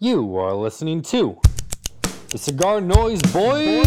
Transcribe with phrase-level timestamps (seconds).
[0.00, 1.40] You are listening to
[2.30, 3.84] the Cigar Noise Boys.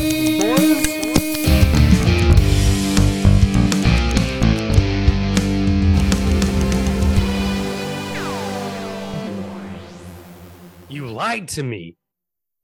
[10.89, 11.95] You lied to me.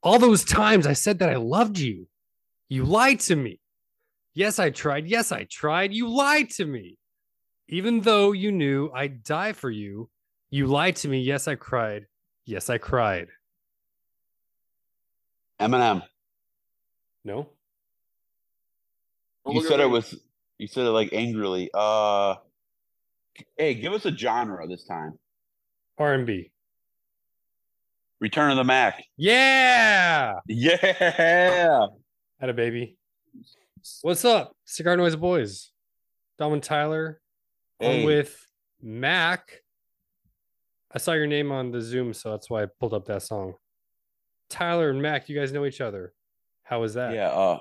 [0.03, 2.09] All those times I said that I loved you.
[2.67, 3.61] You lied to me.
[4.33, 5.07] Yes, I tried.
[5.07, 5.93] Yes, I tried.
[5.93, 6.97] You lied to me.
[7.69, 10.09] Even though you knew I'd die for you,
[10.49, 11.21] you lied to me.
[11.21, 12.07] Yes, I cried.
[12.47, 13.27] Yes, I cried.
[15.59, 16.01] Eminem.
[17.25, 17.49] No?
[19.45, 20.13] You said it with
[20.57, 21.69] you said it like angrily.
[21.73, 22.35] Uh
[23.57, 25.19] hey, give us a genre this time.
[25.97, 26.51] R&B.
[28.21, 29.03] Return of the Mac.
[29.17, 30.35] Yeah.
[30.47, 31.87] Yeah.
[32.39, 32.97] Had a baby.
[34.03, 35.71] What's up, Cigar Noise Boys?
[36.39, 37.19] Dom and Tyler
[37.79, 37.99] Hey.
[38.01, 38.47] on with
[38.81, 39.63] Mac.
[40.91, 43.55] I saw your name on the Zoom, so that's why I pulled up that song.
[44.49, 46.13] Tyler and Mac, you guys know each other.
[46.63, 47.13] How was that?
[47.13, 47.59] Yeah, uh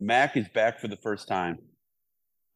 [0.00, 1.58] Mac is back for the first time.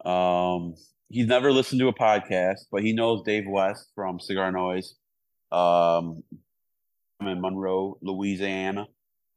[0.04, 0.74] Um
[1.08, 4.94] he's never listened to a podcast, but he knows Dave West from Cigar Noise.
[5.50, 6.22] Um
[7.20, 8.86] I'm in Monroe, Louisiana.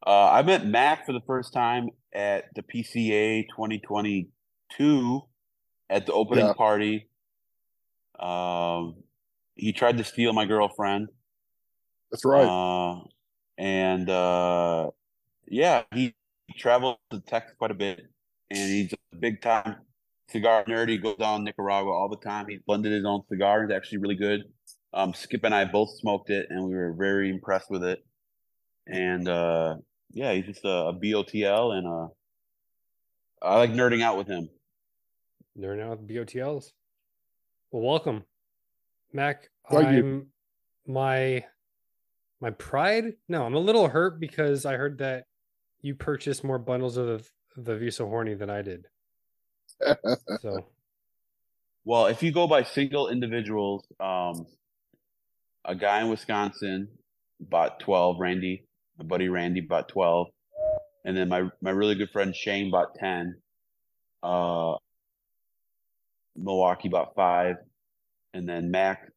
[0.05, 5.21] Uh I met Mac for the first time at the PCA 2022
[5.89, 6.53] at the opening Yeah.
[6.53, 7.07] party.
[8.19, 8.95] Um
[9.55, 11.09] he tried to steal my girlfriend.
[12.11, 12.45] That's right.
[12.45, 13.01] Uh,
[13.57, 14.91] and uh,
[15.47, 16.13] yeah, he
[16.57, 18.01] travels to Texas quite a bit,
[18.49, 19.77] and he's a big time
[20.29, 20.89] cigar nerd.
[20.89, 22.47] He goes down Nicaragua all the time.
[22.49, 23.63] He's blended his own cigar.
[23.63, 24.43] It's actually really good.
[24.93, 27.99] Um, Skip and I both smoked it, and we were very impressed with it.
[28.87, 29.75] And uh,
[30.11, 32.07] yeah, he's just a, a BOTL, and uh,
[33.41, 34.49] I like nerding out with him.
[35.55, 36.71] They're with BOTLs.
[37.71, 38.23] Well, welcome,
[39.15, 39.49] Mac.
[39.71, 39.87] Thank.
[39.87, 40.27] I'm
[40.85, 41.45] my
[42.41, 43.13] my pride.
[43.27, 45.25] No, I'm a little hurt because I heard that
[45.81, 48.87] you purchased more bundles of the, the Visa Horny than I did.
[50.41, 50.67] So
[51.85, 54.47] Well, if you go by single individuals, um,
[55.63, 56.87] a guy in Wisconsin
[57.39, 58.65] bought 12, Randy,
[58.97, 60.27] my buddy Randy bought 12.
[61.03, 63.35] And then my, my really good friend Shane bought 10.
[64.23, 64.75] Uh,
[66.35, 67.57] Milwaukee bought five.
[68.35, 69.09] And then Mac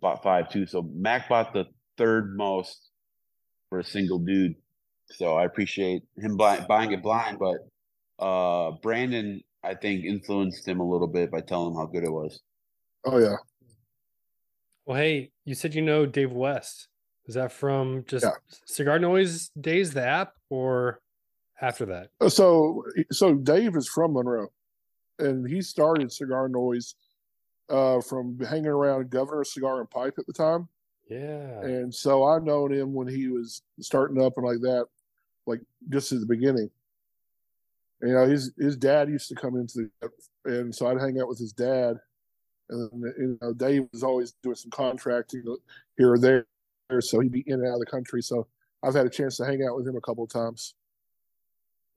[0.00, 0.66] bought five too.
[0.66, 2.90] So Mac bought the third most
[3.70, 4.56] for a single dude.
[5.06, 7.58] So I appreciate him buy, buying it blind, but
[8.18, 12.10] uh Brandon I think influenced him a little bit by telling him how good it
[12.12, 12.40] was.
[13.06, 13.36] oh yeah.
[14.84, 16.88] Well, hey, you said you know Dave West.
[17.26, 18.32] Is that from just Yeah.
[18.66, 21.00] Cigar Noise Days, the app, or
[21.60, 22.10] after that?
[22.30, 24.48] So so Dave is from Monroe,
[25.18, 26.96] and he started Cigar Noise
[27.68, 30.68] uh, from hanging around Governor Cigar and Pipe at the time,
[31.08, 31.60] Yeah.
[31.62, 34.86] and so I known him when he was starting up and like that,
[35.46, 36.70] like just at the beginning.
[38.00, 40.10] And, you know, his his dad used to come into the,
[40.44, 41.98] and so I'd hang out with his dad,
[42.68, 45.42] and then, you know Dave was always doing some contracting
[45.96, 46.46] here or there,
[47.00, 48.22] so he'd be in and out of the country.
[48.22, 48.46] So
[48.82, 50.74] I've had a chance to hang out with him a couple of times.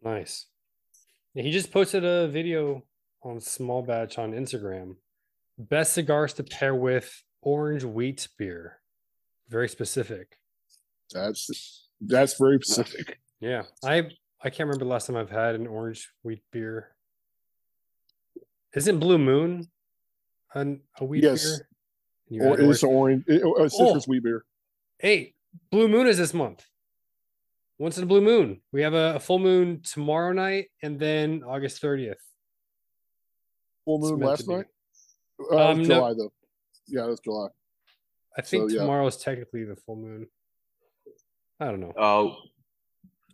[0.02, 0.46] Nice.
[1.34, 2.84] He just posted a video
[3.24, 4.96] on Small Batch on Instagram.
[5.58, 8.80] Best cigars to pair with orange wheat beer.
[9.50, 10.38] Very specific.
[11.12, 13.20] That's that's very specific.
[13.40, 13.64] Yeah.
[13.84, 14.10] I
[14.42, 16.96] I can't remember the last time I've had an orange wheat beer.
[18.76, 19.68] Isn't Blue Moon
[20.54, 21.60] an, a wheat Yes.
[22.30, 22.48] beer?
[22.50, 24.12] Or it's orange- orange, it, uh, citrus Oh.
[24.12, 24.46] wheat beer.
[25.00, 25.34] Hey,
[25.72, 26.66] Blue Moon is this month.
[27.80, 28.60] Once in a blue moon.
[28.72, 32.16] We have a, a full moon tomorrow night and then August 30th.
[33.86, 34.66] Full moon last night.
[35.40, 35.84] Uh, Um, no.
[35.84, 36.34] July though.
[36.88, 37.50] Yeah, that's July.
[38.38, 38.82] I think So, yeah.
[38.82, 40.28] tomorrow is technically the full moon.
[41.60, 41.92] I don't know.
[41.92, 42.36] Uh,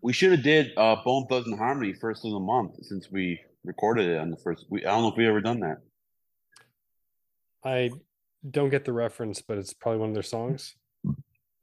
[0.01, 3.39] we should have did uh, Bone Thugs and Harmony first of the month since we
[3.63, 4.65] recorded it on the first.
[4.69, 5.77] We, I don't know if we ever done that.
[7.63, 7.91] I
[8.49, 10.75] don't get the reference, but it's probably one of their songs.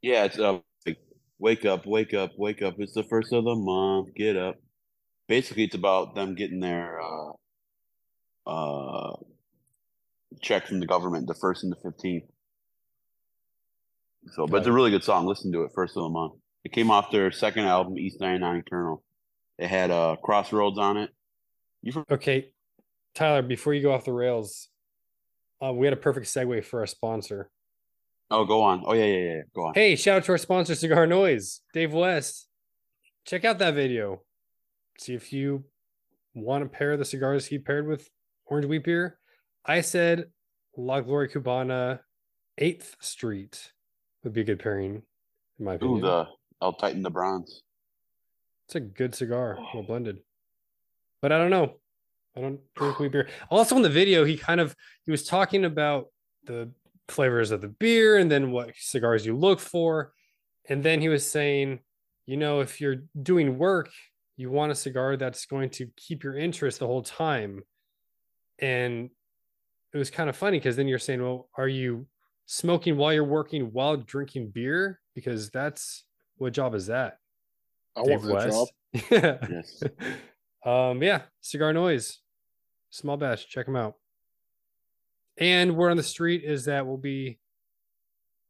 [0.00, 0.98] Yeah, it's uh, like
[1.38, 2.74] wake up, wake up, wake up.
[2.78, 4.14] It's the first of the month.
[4.14, 4.56] Get up.
[5.28, 7.32] Basically, it's about them getting their uh,
[8.46, 9.16] uh,
[10.40, 12.24] check from the government, the first and the fifteenth.
[14.32, 15.26] So, but it's a really good song.
[15.26, 16.34] Listen to it first of the month.
[16.64, 19.02] It came off their second album, East 99 Colonel.
[19.58, 21.10] It had uh, Crossroads on it.
[21.82, 22.50] You from- Okay,
[23.14, 24.68] Tyler, before you go off the rails,
[25.64, 27.48] uh, we had a perfect segue for our sponsor.
[28.30, 28.82] Oh, go on.
[28.86, 29.40] Oh, yeah, yeah, yeah.
[29.54, 29.74] Go on.
[29.74, 32.46] Hey, shout out to our sponsor, Cigar Noise, Dave West.
[33.24, 34.20] Check out that video.
[34.98, 35.64] See if you
[36.34, 38.10] want to pair the cigars he paired with
[38.44, 39.18] orange wheat beer.
[39.70, 40.24] I said
[40.76, 42.00] La Gloria Cubana,
[42.60, 43.72] 8th Street
[44.24, 45.02] would be a good pairing.
[45.60, 46.00] in my Ooh, opinion.
[46.00, 46.26] the
[46.60, 47.62] I'll tighten the bronze.
[48.66, 50.18] It's a good cigar, well blended.
[51.22, 51.76] But I don't know.
[52.36, 53.28] I don't drink wheat beer.
[53.48, 54.74] Also, in the video, he kind of
[55.04, 56.08] he was talking about
[56.46, 56.72] the
[57.06, 60.12] flavors of the beer and then what cigars you look for.
[60.68, 61.78] And then he was saying,
[62.26, 63.88] you know, if you're doing work,
[64.36, 67.62] you want a cigar that's going to keep your interest the whole time.
[68.58, 69.10] And
[69.92, 72.06] it was kind of funny because then you're saying, well, are you
[72.46, 75.00] smoking while you're working while drinking beer?
[75.14, 76.04] Because that's
[76.36, 77.18] what job is that?
[77.96, 78.68] I want that job.
[79.10, 79.38] Yeah.
[79.48, 79.82] Yes.
[80.66, 82.18] um, yeah, cigar noise,
[82.90, 83.48] small batch.
[83.48, 83.94] Check them out.
[85.38, 87.38] And word on the street is that we'll be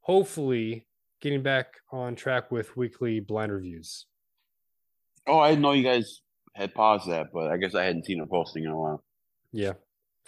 [0.00, 0.86] hopefully
[1.20, 4.06] getting back on track with weekly blind reviews.
[5.26, 6.22] Oh, I didn't know you guys
[6.54, 9.04] had paused that, but I guess I hadn't seen a posting in a while.
[9.52, 9.74] Yeah.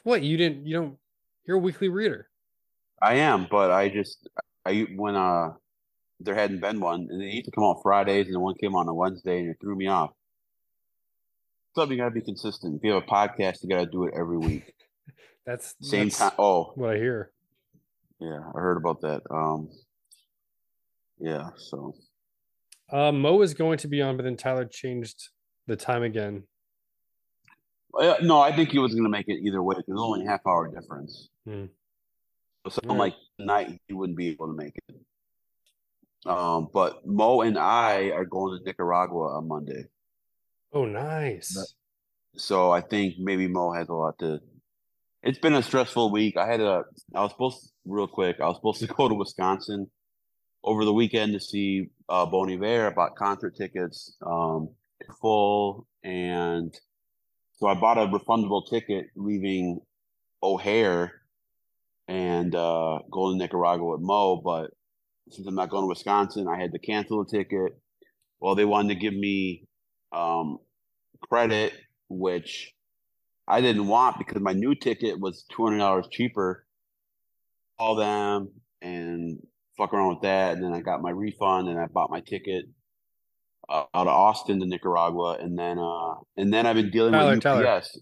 [0.05, 0.67] What you didn't?
[0.67, 0.97] You don't?
[1.47, 2.29] You're a weekly reader.
[3.01, 4.29] I am, but I just
[4.65, 5.55] I when uh
[6.21, 8.77] there hadn't been one, and they used to come out Fridays, and the one came
[8.77, 10.13] on a Wednesday, and it threw me off.
[11.75, 12.77] So you gotta be consistent.
[12.77, 14.73] If you have a podcast, you gotta do it every week.
[15.47, 16.33] That's Same that's time.
[16.39, 17.33] Oh, What I hear.
[18.21, 19.23] yeah, I heard about that.
[19.29, 19.69] Um,
[21.19, 21.49] yeah.
[21.57, 21.95] So
[22.89, 25.31] Uh, Mo is going to be on, but then Tyler changed
[25.67, 26.45] the time again.
[27.95, 29.77] Uh, no, I think he was gonna make it either way.
[29.87, 31.29] There's only a half hour difference.
[31.45, 31.67] Hmm.
[32.65, 32.99] So something Right.
[32.99, 34.97] like tonight, he wouldn't be able to make it.
[36.25, 39.87] Um, but Mo and I are going to Nicaragua on Monday.
[40.73, 41.75] Oh, nice.
[42.37, 44.41] So I think maybe Mo has a lot to.
[45.25, 46.37] It's been a stressful week.
[46.37, 46.85] I had a.
[47.15, 48.41] I was supposed real quick.
[48.41, 49.91] I was supposed to go to Wisconsin
[50.65, 52.87] over the weekend to see uh, Bon Iver.
[52.87, 54.71] I bought concert tickets, um,
[55.21, 56.73] full, and
[57.63, 59.83] so I bought a refundable ticket leaving
[60.43, 61.13] O'Hare
[62.09, 64.41] and uh, going to Nicaragua with Mo.
[64.45, 64.73] But
[65.31, 67.79] since I'm not going to Wisconsin, I had to cancel the ticket.
[68.41, 69.69] Well, they wanted to give me
[70.11, 70.59] um,
[71.29, 71.73] credit,
[72.09, 72.75] which
[73.47, 76.67] I didn't want because my new ticket was two hundred dollars cheaper.
[77.79, 78.51] Call them
[78.81, 79.39] and
[79.79, 82.65] fuck around with that, and then I got my refund and I bought my ticket
[83.73, 87.43] out of Austin to Nicaragua, and then uh, and then I've been dealing Tyler, with
[87.43, 87.67] Tyler.
[87.67, 87.99] UPS.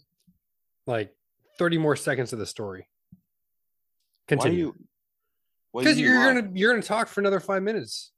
[0.87, 1.15] Like
[1.59, 2.89] 30 more seconds of the story.
[4.27, 4.59] Continue.
[4.59, 4.75] you?
[5.79, 6.41] Because you you're want?
[6.41, 8.13] gonna you're gonna talk for another five minutes.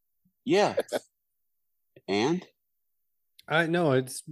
[0.45, 0.75] yeah.
[2.09, 2.45] and
[3.49, 4.23] I know it's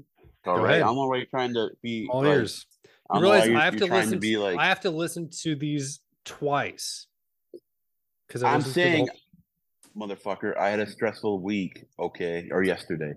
[0.46, 0.76] all right.
[0.76, 0.82] Ahead.
[0.82, 2.67] I'm already trying to be all like, ears.
[2.84, 4.12] You why realize I have to listen.
[4.12, 7.06] to be like I have to listen to these twice.
[8.26, 9.08] Because I'm saying,
[9.97, 13.15] motherfucker, I had a stressful week, okay, or yesterday.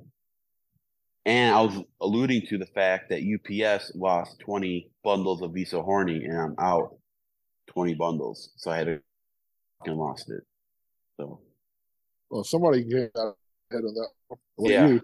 [1.26, 6.26] And I was alluding to the fact that UPS lost 20 bundles of Visa Horny
[6.26, 6.98] and I'm out
[7.68, 8.50] 20 bundles.
[8.58, 9.00] So I had to
[9.80, 10.44] fucking lost it.
[11.18, 11.40] So
[12.30, 13.38] Well, somebody get out
[13.72, 14.10] ahead of that.
[14.56, 14.88] What Yeah.
[14.88, 15.02] you?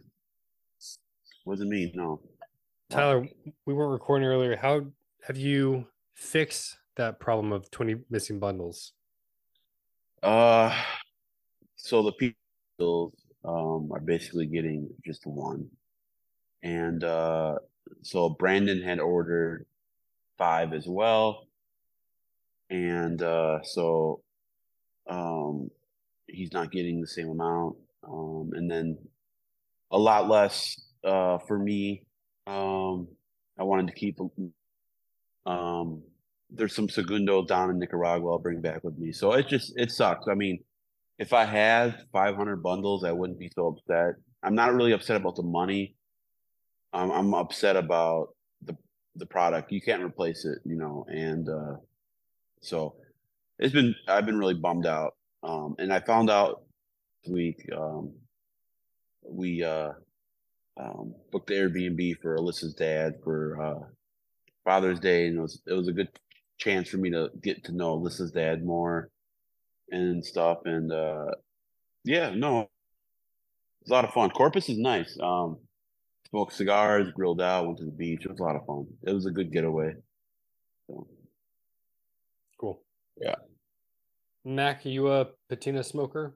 [1.46, 2.22] wasn't me, no.
[2.90, 3.28] Tyler,
[3.66, 4.56] we weren't recording earlier.
[4.58, 4.82] How
[5.26, 8.92] have you fixed that problem of 20 missing bundles?
[10.22, 10.76] Uh
[11.82, 13.14] so the people
[13.46, 15.68] um are basically getting just one.
[16.62, 17.56] And uh
[18.02, 19.66] so Brandon had ordered
[20.38, 21.48] five as well.
[22.70, 24.22] And uh so
[25.08, 25.72] um
[26.28, 27.78] he's not getting the same amount.
[28.04, 28.98] Um and then
[29.92, 32.04] a lot less uh for me.
[32.46, 33.08] Um
[33.58, 34.20] I wanted to keep
[35.46, 36.04] um
[36.52, 39.14] there's some segundo down in Nicaragua I'll bring back with me.
[39.14, 40.28] So it just it sucks.
[40.28, 40.60] I mean,
[41.20, 44.16] if I had 500 bundles, I wouldn't be so upset.
[44.42, 45.96] I'm not really upset about the money.
[46.94, 48.30] I'm upset about
[48.64, 48.76] the
[49.16, 49.72] the product.
[49.72, 51.06] You can't replace it, you know.
[51.08, 51.76] And uh,
[52.62, 52.96] so
[53.60, 55.16] it's been I've been really bummed out.
[55.44, 56.64] Um, and I found out
[57.24, 58.14] this week um,
[59.24, 59.92] we uh,
[60.78, 63.86] um, booked the Airbnb for Alyssa's dad for uh,
[64.64, 66.10] Father's Day, and it was it was a good
[66.58, 69.12] chance for me to get to know Alyssa's dad more
[69.92, 70.60] and stuff.
[70.66, 71.32] And uh,
[72.04, 72.70] yeah, no,
[73.82, 74.30] it's a lot of fun.
[74.32, 75.18] Corpus is nice.
[75.22, 75.58] Um,
[76.30, 78.26] smoked cigars, grilled out, went to the beach.
[78.26, 78.88] It was a lot of fun.
[79.04, 79.96] It was a good getaway.
[80.88, 81.08] So
[82.60, 82.82] Cool.
[83.20, 83.36] Yeah.
[84.46, 86.36] Mac, are you a patina smoker?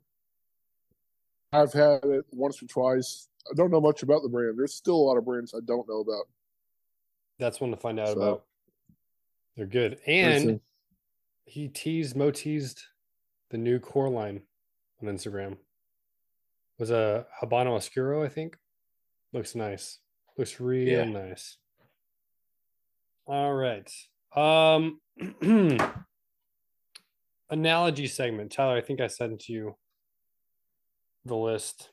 [1.51, 3.27] I've had it once or twice.
[3.51, 4.57] I don't know much about the brand.
[4.57, 6.25] There's still a lot of brands I don't know about.
[7.39, 8.45] That's one to find out So- about.
[9.55, 9.99] They're good.
[10.07, 10.59] And
[11.45, 12.81] he teased, Mo teased
[13.53, 14.41] the new core line
[15.01, 15.57] on Instagram.
[16.79, 18.57] Was a Habano Oscuro, I think.
[19.31, 19.99] Looks nice.
[20.39, 21.03] Looks real Yeah.
[21.05, 21.57] nice.
[23.27, 23.89] All right.
[24.35, 24.99] Um
[27.49, 28.51] analogy segment.
[28.51, 29.75] Tyler, I think I sent to you.
[31.25, 31.89] the list.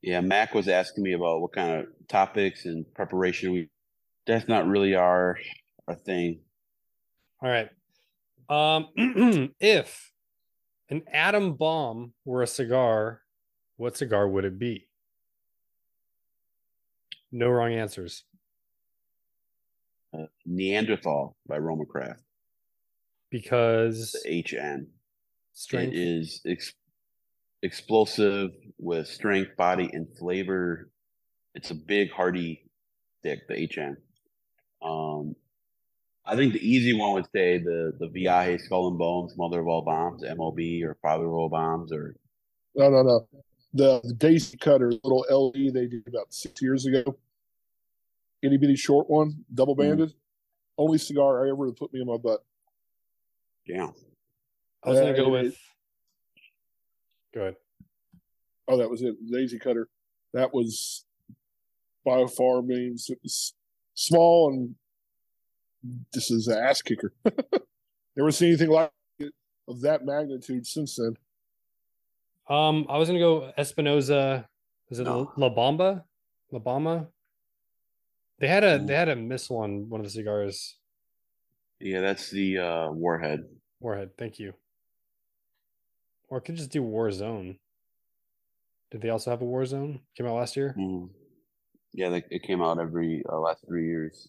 [0.00, 3.68] Yeah, Mac was asking me about what kind of topics and preparation we.
[4.26, 5.38] That's not really our
[5.86, 6.40] our thing.
[7.42, 7.68] All right.
[8.48, 8.88] Um,
[9.60, 10.11] if
[10.92, 13.22] an atom bomb were a cigar,
[13.78, 14.86] what cigar would it be?
[17.32, 18.24] No wrong answers.
[20.12, 22.20] Uh, Neanderthal by Roma Craft.
[23.30, 24.86] Because The HN.
[25.54, 25.94] strength.
[25.94, 26.74] It is ex-
[27.62, 30.90] explosive with strength, body, and flavor.
[31.54, 32.66] It's a big, hearty
[33.20, 33.96] stick, the HN.
[34.82, 35.36] Um,
[36.24, 39.66] I think the easy one would say the the Viaje Skull and Bones, Mother of
[39.68, 42.14] All Bombs, MOB, or Father of All Bombs, or
[42.74, 43.28] No, no, no.
[43.74, 47.16] The, the Daisy Cutter little LE they did about six years ago.
[48.42, 50.12] Itty bitty short one, double banded.
[50.76, 52.44] Only cigar I ever put me in my butt.
[53.66, 53.88] yeah.
[54.84, 55.56] I was gonna Uh, go with.
[57.34, 57.56] Go ahead.
[58.68, 59.14] Oh, that was it.
[59.30, 59.88] Daisy Cutter.
[60.34, 61.04] That was
[62.04, 63.54] by far means it was
[63.94, 64.74] small and
[66.12, 67.12] this is an ass kicker.
[68.16, 69.32] Never seen anything like it
[69.68, 71.16] of that magnitude since then.
[72.48, 74.48] Um, I was gonna go Espinosa.
[74.90, 75.32] Is it No.
[75.36, 76.04] La Bamba?
[76.50, 77.06] La Bamba?
[78.38, 78.86] They had a Mm.
[78.86, 80.76] they had a missile on one of the cigars.
[81.80, 83.44] Yeah, that's the uh, Warhead.
[83.80, 84.10] Warhead.
[84.18, 84.54] Thank you.
[86.28, 87.58] Or it could just do Warzone.
[88.90, 90.00] Did they also have a Warzone?
[90.16, 90.74] Came out last year.
[90.78, 91.08] Mm.
[91.94, 94.28] Yeah, they, it came out every uh, last three years.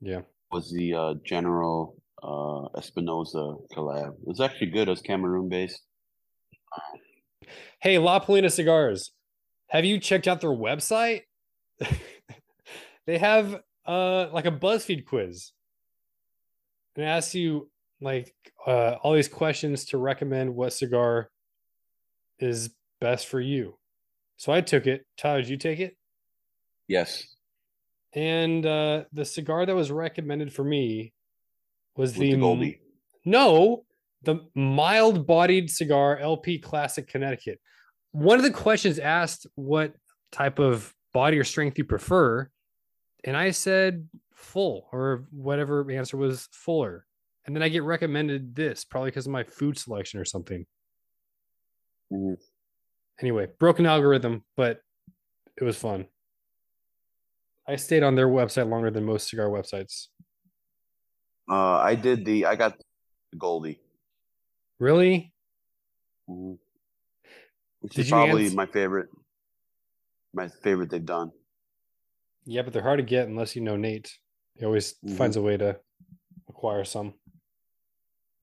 [0.00, 0.22] Yeah.
[0.52, 4.14] Was the uh, General uh, Espinosa collab?
[4.14, 4.88] It was actually good.
[4.88, 5.80] It was Cameroon based.
[7.80, 9.12] Hey, La Palina Cigars.
[9.68, 11.22] Have you checked out their website?
[13.06, 15.52] they have uh like a BuzzFeed quiz.
[16.96, 18.34] And it asks you like
[18.66, 21.30] uh all these questions to recommend what cigar
[22.38, 23.78] is best for you.
[24.36, 25.06] So I took it.
[25.16, 25.96] Tyler, did you take it?
[26.88, 27.24] Yes,
[28.14, 31.12] And uh the cigar that was recommended for me
[31.96, 32.80] was with the, the Goldie.
[33.24, 33.84] no,
[34.22, 37.60] the mild bodied cigar LP Classic Connecticut.
[38.12, 39.94] One of the questions asked what
[40.32, 42.48] type of body or strength you prefer.
[43.24, 47.06] And I said full or whatever the answer was fuller.
[47.46, 50.66] And then I get recommended this, probably because of my food selection or something.
[52.12, 52.36] Mhm.
[53.20, 54.80] Anyway, broken algorithm, but
[55.56, 56.06] it was fun.
[57.66, 60.08] I stayed on their website longer than most cigar websites.
[61.48, 62.46] Uh, I did the.
[62.46, 62.78] I got
[63.32, 63.80] the Goldie,
[64.78, 65.32] Really?
[66.28, 66.58] Mhm.
[67.80, 69.08] which Did is probably ans- my favorite.
[70.32, 71.32] My favorite they've done.
[72.44, 74.18] Yeah, but they're hard to get unless you know Nate.
[74.54, 75.16] He always Mhm.
[75.16, 75.80] finds a way to
[76.48, 77.14] acquire some.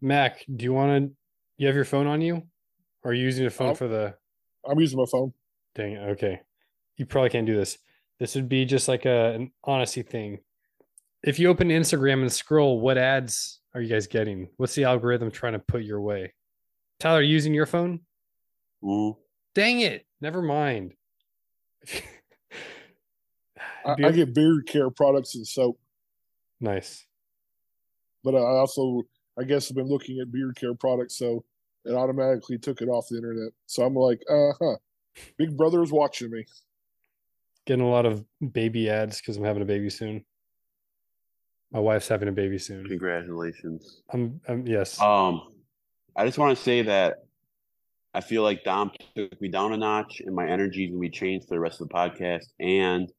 [0.02, 1.16] Mac, do you want to?
[1.58, 2.48] You have your phone on you,
[3.04, 3.76] or are you using your phone Oh.
[3.76, 4.18] for the?
[4.66, 5.34] I'm using my phone.
[5.76, 6.10] Dang it.
[6.12, 6.42] Okay,
[6.98, 7.78] you probably can't do this.
[8.20, 10.40] This would be just like a an honesty thing.
[11.24, 14.50] If you open Instagram and scroll, what ads are you guys getting?
[14.58, 16.34] What's the algorithm trying to put your way?
[17.00, 18.02] Tyler, are you using your phone?
[18.84, 19.18] Mhm.
[19.54, 20.06] Dang it!
[20.22, 20.94] Never mind.
[23.86, 25.80] I, I get beard care products and soap,
[26.60, 27.06] nice.
[28.24, 29.04] but I also,
[29.40, 31.46] I guess, have been looking at beard care products, so
[31.86, 33.54] it automatically took it off the internet.
[33.66, 34.76] So I'm like, uh huh.
[35.38, 36.46] Big Brother is watching me.
[37.68, 40.26] Getting a lot of baby ads because I'm having a baby soon.
[41.72, 42.88] My wife's having a baby soon.
[42.88, 44.02] Congratulations.
[44.12, 45.00] I'm, I'm yes.
[45.02, 45.42] Um,
[46.16, 47.26] I just want to say that
[48.14, 51.10] I feel like Dom took me down a notch, and my energy is gonna be
[51.10, 52.46] changed for the rest of the podcast.
[52.60, 53.12] And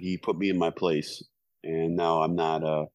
[0.00, 1.22] he put me in my place,
[1.62, 2.64] and now I'm not.
[2.64, 2.86] Uh,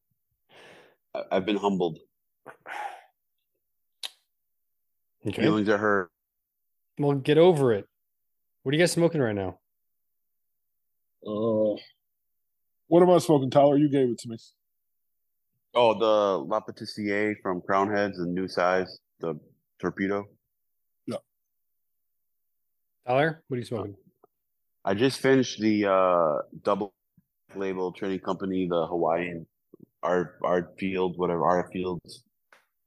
[1.30, 2.00] I've been humbled.
[5.26, 5.42] okay.
[5.42, 6.10] Feelings are hurt.
[6.98, 7.86] Well, get over it.
[8.62, 9.58] What are you guys smoking right now?
[11.26, 11.76] Uh,
[12.88, 13.76] what am I smoking, Tyler?
[13.76, 14.36] You gave it to me.
[15.74, 19.38] Oh, the La Patissier from Crown Heads, the new size, the
[19.80, 20.26] torpedo.
[21.06, 21.18] No.
[23.06, 23.96] Tyler, what are you smoking?
[24.84, 26.92] I just finished the uh double
[27.54, 29.46] label trading company, the Hawaiian
[30.02, 32.24] art art field, whatever art fields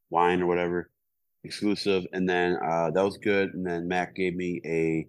[0.10, 0.92] wine or whatever
[1.44, 3.54] exclusive, and then uh that was good.
[3.54, 5.08] And then Mac gave me a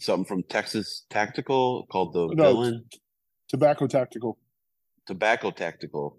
[0.00, 2.44] something from Texas Tactical called the No.
[2.44, 2.84] Villain
[3.48, 4.38] Tobacco Tactical.
[5.06, 6.18] Tobacco Tactical.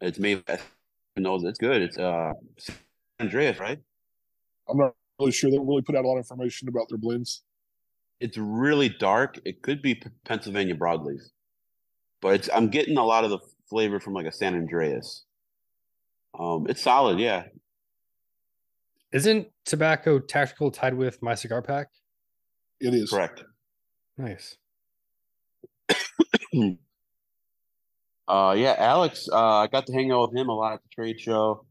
[0.00, 0.58] It's made by
[1.16, 1.82] knows it's good.
[1.82, 2.76] It's uh San
[3.20, 3.78] Andrés, right?
[4.68, 5.50] I'm not really sure.
[5.50, 7.42] They don't really put out a lot of information about their blends.
[8.20, 9.38] It's really dark.
[9.44, 11.20] It could be Pennsylvania broadleaf,
[12.20, 15.22] but it's I'm getting a lot of the flavor from like a San Andrés.
[16.38, 17.44] Um, it's solid, yeah.
[19.12, 21.88] Isn't tobacco tactical tied with my cigar pack?
[22.82, 23.10] It is.
[23.10, 23.44] Correct.
[24.18, 24.56] Nice.
[28.28, 29.28] Uh, yeah, Alex.
[29.30, 31.66] Uh, I got to hang out with him a lot at the trade show.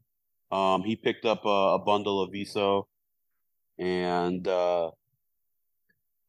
[0.51, 2.83] Um, he picked up a, a bundle of VSO,
[3.79, 4.91] and uh,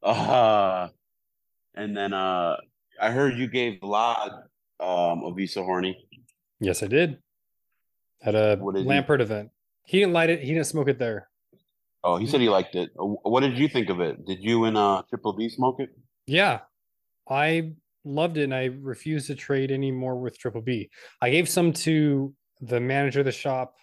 [0.02, 0.88] uh,
[1.74, 2.56] and then uh,
[3.00, 4.30] I heard you gave Vlad
[4.80, 5.98] um a VSO horny.
[6.60, 7.18] Yes, I did.
[8.22, 9.50] At a What did he- Lampert event.
[9.84, 10.40] He didn't light it.
[10.40, 11.28] He didn't smoke it there.
[12.04, 12.90] Oh, he said he liked it.
[12.98, 14.24] Uh, What did you think of it?
[14.26, 15.90] Did you and uh Triple B smoke it?
[16.26, 16.60] Yeah,
[17.28, 17.72] I
[18.04, 20.90] loved it, and I refused to trade any more with Triple B.
[21.20, 23.74] I gave some to the manager of the shop,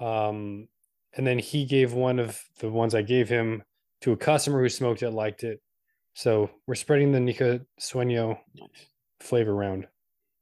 [0.00, 0.68] um,
[1.16, 3.62] and then he gave one of the ones I gave him
[4.02, 5.60] to a customer who smoked it, liked it.
[6.14, 8.68] So we're spreading the Nika Sueño Nice.
[9.20, 9.86] flavor around,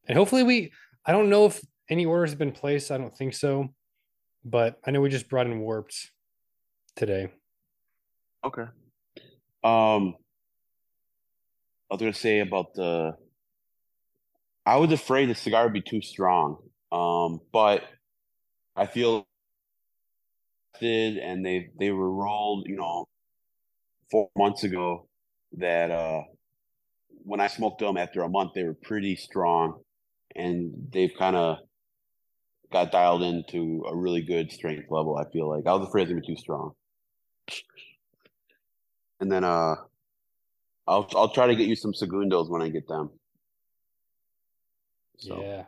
[0.07, 0.73] and hopefully we.
[1.07, 2.91] I don't know if any orders have been placed.
[2.91, 3.69] I don't think so,
[4.45, 6.11] but I know we just brought in warped
[6.99, 7.33] today.
[8.45, 8.67] Okay.
[9.65, 10.15] Um,
[11.91, 13.13] I was gonna say about the.
[14.67, 16.59] I was afraid the cigar would be too strong.
[16.93, 17.85] Um, but
[18.77, 19.27] I feel
[20.81, 23.09] and they they were rolled, you know,
[24.11, 25.09] four months ago.
[25.53, 26.23] That uh,
[27.23, 29.81] when I smoked them after a month, they were pretty strong,
[30.37, 31.59] and they've kind of
[32.71, 35.17] got dialed into a really good strength level.
[35.17, 36.75] I feel like I was afraid gonna be too strong
[39.21, 39.77] and then uh
[40.87, 43.11] I'll I'll try to get you some segundos when I get them.
[45.19, 45.65] So Yeah.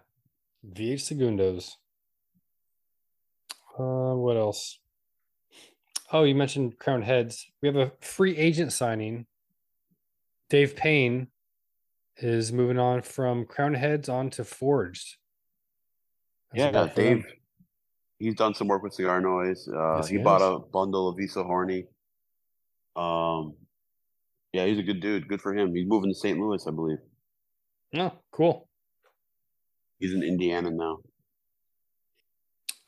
[0.66, 1.72] VH Segundos.
[3.78, 4.78] Uh, what else?
[6.12, 7.46] Oh, you mentioned Crown Heads.
[7.62, 9.26] We have a free agent signing.
[10.48, 11.28] Dave Payne
[12.16, 15.16] is moving on from Crown Heads on to Forged.
[16.52, 17.22] That's yeah, Dave.
[17.22, 17.32] them.
[18.20, 19.66] He's done some work with Cigar Noise.
[19.66, 21.86] Uh, Yes, he he bought a bundle of Visa Horny.
[22.94, 23.54] Um,
[24.52, 25.26] yeah, he's a good dude.
[25.26, 25.74] Good for him.
[25.74, 26.38] He's moving to St.
[26.38, 26.98] Louis, I believe.
[27.94, 28.68] Oh, cool.
[29.98, 30.98] He's in Indiana now.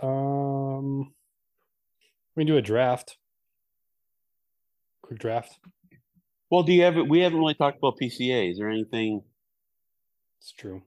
[0.06, 1.14] Um,
[2.36, 3.16] we do a draft.
[5.00, 5.58] Quick draft.
[6.50, 6.96] Well, do you have?
[7.08, 8.50] We haven't really talked about PCA.
[8.50, 9.22] Is there anything
[10.40, 10.82] It's true.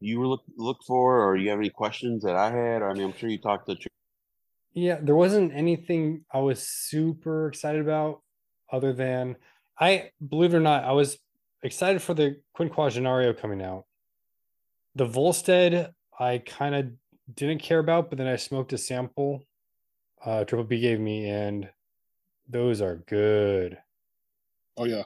[0.00, 2.82] You were look look for, or you have any questions that I had?
[2.82, 3.76] Or I mean, I'm sure you talked to.
[4.72, 8.22] Yeah, there wasn't anything I was super excited about
[8.72, 9.36] other than
[9.78, 11.18] I believe it or not, I was
[11.62, 13.84] excited for the Quinquagenario coming out.
[14.94, 16.86] The Volstead, I kind of
[17.34, 19.44] didn't care about, but then I smoked a sample
[20.24, 21.68] uh Triple B gave me, and
[22.48, 23.78] those are good.
[24.76, 25.04] Oh yeah.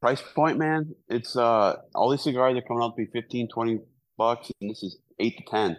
[0.00, 3.80] Price point, man, it's uh all these cigars are coming out to be 15, 20
[4.16, 5.76] bucks, and this is eight to ten.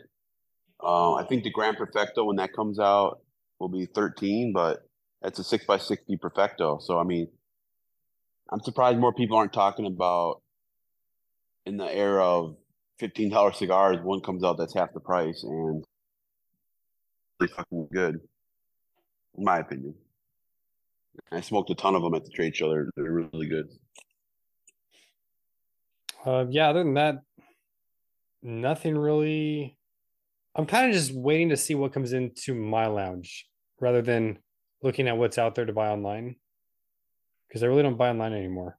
[0.84, 3.20] Uh, I think the Grand Perfecto when that comes out
[3.60, 4.88] will be 13, but
[5.22, 6.80] that's a six by sixty Perfecto.
[6.80, 7.28] So I mean,
[8.50, 10.42] I'm surprised more people aren't talking about
[11.66, 12.58] in the era of
[12.98, 14.00] fifteen dollar cigars.
[14.02, 15.84] One comes out that's half the price and
[17.40, 18.22] really fucking good,
[19.38, 19.94] in my opinion.
[21.32, 22.70] I smoked a ton of them at the trade show.
[22.70, 23.68] They're they're really good.
[26.26, 27.22] Uh, yeah, other than that,
[28.42, 29.78] nothing really.
[30.56, 33.48] I'm kind of just waiting to see what comes into my lounge
[33.80, 34.40] rather than
[34.84, 36.36] looking at what's out there to buy online
[37.48, 38.78] because I really don't buy online anymore.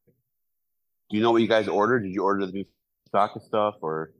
[1.10, 2.04] Do you know what you guys ordered?
[2.04, 2.64] Did you order the new
[3.06, 4.14] stock of stuff or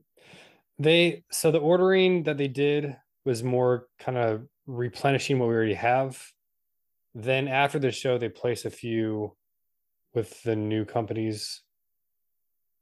[0.77, 5.73] They so the ordering that they did was more kind of replenishing what we already
[5.73, 6.21] have.
[7.15, 9.35] Then after the show, they place a few
[10.13, 11.62] with the new companies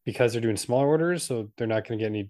[0.06, 2.30] because they're doing smaller orders, so they're not going to get any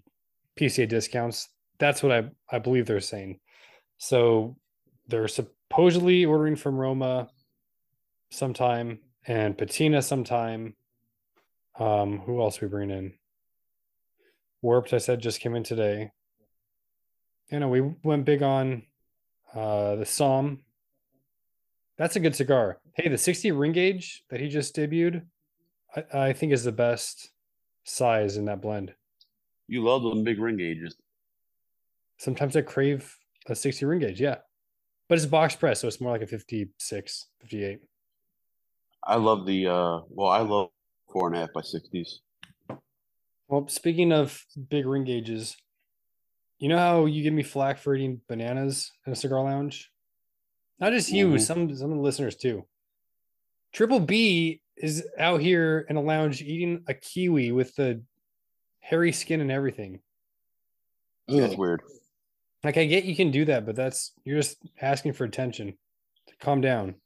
[0.58, 1.48] PCA discounts.
[1.78, 3.40] That's what I I believe they're saying.
[3.98, 4.56] So
[5.08, 7.28] they're supposedly ordering from Roma
[8.30, 10.74] sometime and Patina sometime.
[11.78, 13.14] Um, who else we bring in?
[14.60, 16.10] Warped, I said, just came in today.
[17.50, 18.82] You know, we went big on
[19.54, 20.60] uh the Psalm.
[21.98, 22.80] That's a good cigar.
[22.94, 25.22] Hey, the 60 ring gauge that he just debuted,
[25.94, 27.30] I, I think is the best
[27.84, 28.94] size in that blend.
[29.68, 30.96] you love them big ring gauges?
[32.18, 33.16] Sometimes I crave
[33.46, 34.36] a 60 ring gauge, yeah.
[35.08, 37.80] But it's box press, so it's more like a 56, 58.
[39.04, 40.70] I love the uh well, I love
[41.12, 42.20] four and a half by sixties.
[43.48, 45.56] Well, speaking of big ring gauges,
[46.60, 49.90] you know how you give me flack for eating bananas in a cigar lounge?
[50.78, 51.40] Not just you, Mhm.
[51.40, 52.64] some some of the listeners too.
[53.72, 58.02] Triple B is out here in a lounge eating a kiwi with the
[58.80, 60.00] hairy skin and everything.
[61.28, 61.82] That's weird.
[62.64, 65.74] Like I get you can do that, but that's you're just asking for attention.
[66.40, 66.96] Calm down.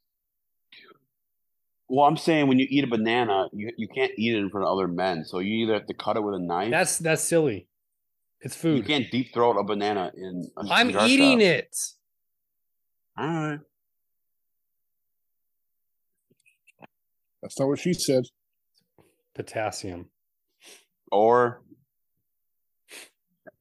[1.89, 4.67] Well, I'm saying when you eat a banana, you, you can't eat it in front
[4.67, 5.23] of other men.
[5.23, 6.69] So you either have to cut it with a knife.
[6.69, 7.67] That's that's silly.
[8.41, 8.77] It's food.
[8.77, 10.49] you can't deep throat a banana in.
[10.57, 11.47] A I'm eating shop.
[11.47, 11.77] it.
[13.17, 13.59] All right.
[17.41, 18.23] That's not what she said.
[19.35, 20.09] Potassium.
[21.11, 21.61] Or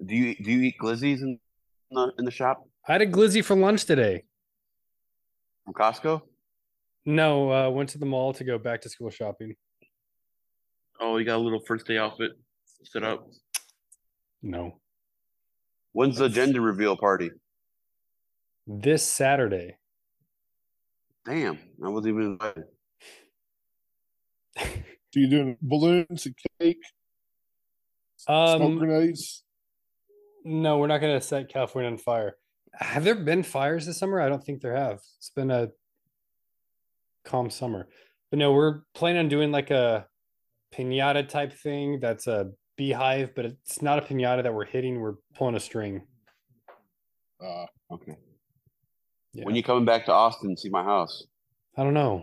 [0.04, 1.38] do you do you eat glizzies in
[1.90, 4.24] the in the shop I had a glizzy for lunch today.
[5.64, 6.22] from Costco?
[7.04, 9.54] No, uh, went to the mall to go back to school shopping.
[11.00, 12.32] Oh, you got a little first day outfit
[12.84, 13.28] set up.
[14.42, 14.80] No,
[15.92, 17.30] When's the gender reveal party?
[18.66, 19.76] this Saturday.
[21.24, 22.64] Damn, I wasn't even invited.
[25.16, 26.82] So you doing balloons and cake,
[28.18, 29.44] smoke Um, grenades?
[30.44, 32.36] no, we're not going to set California on fire.
[32.74, 34.20] Have there been fires this summer?
[34.20, 34.98] I don't think there have.
[35.16, 35.68] It's been a
[37.24, 37.88] calm summer.
[38.30, 40.06] But no, we're planning on doing like a
[40.74, 45.00] pinata type thing that's a beehive, but it's not a pinata that we're hitting.
[45.00, 46.02] We're pulling a string.
[47.42, 48.16] Uh, Okay.
[49.32, 49.44] Yeah.
[49.44, 51.24] When you coming back to Austin, see my house?
[51.74, 52.22] I don't know.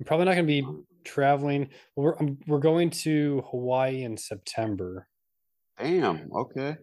[0.00, 0.66] I'm probably not going to be
[1.04, 1.68] traveling.
[1.96, 5.06] We're I'm, we're going to Hawaii in September,
[5.78, 6.30] Damn.
[6.32, 6.76] Okay.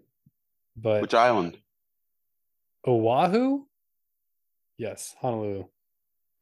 [0.75, 1.57] but Which island?
[2.85, 3.65] Oahu?
[4.77, 5.65] Yes, Honolulu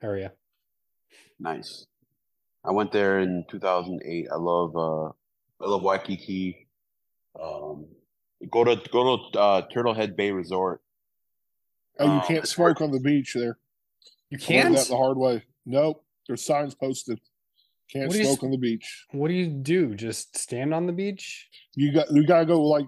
[0.04, 0.34] area.
[1.40, 1.86] Nice.
[2.64, 4.28] I went there in 2008.
[4.32, 5.06] I love uh
[5.64, 6.68] I love Waikiki.
[7.42, 7.86] Um
[8.50, 10.82] go to go to uh Turtlehead Bay Resort.
[12.00, 13.58] oh, you Oh, can't it's smoke on the beach there.
[14.30, 14.76] You can't.
[14.76, 15.44] that the hard way.
[15.66, 16.04] Nope.
[16.28, 17.20] There's signs posted.
[17.92, 19.06] Can't What do you smoke on the beach.
[19.12, 19.94] What do you do?
[19.96, 21.48] Just stand on the beach?
[21.76, 22.86] You got you gotta go like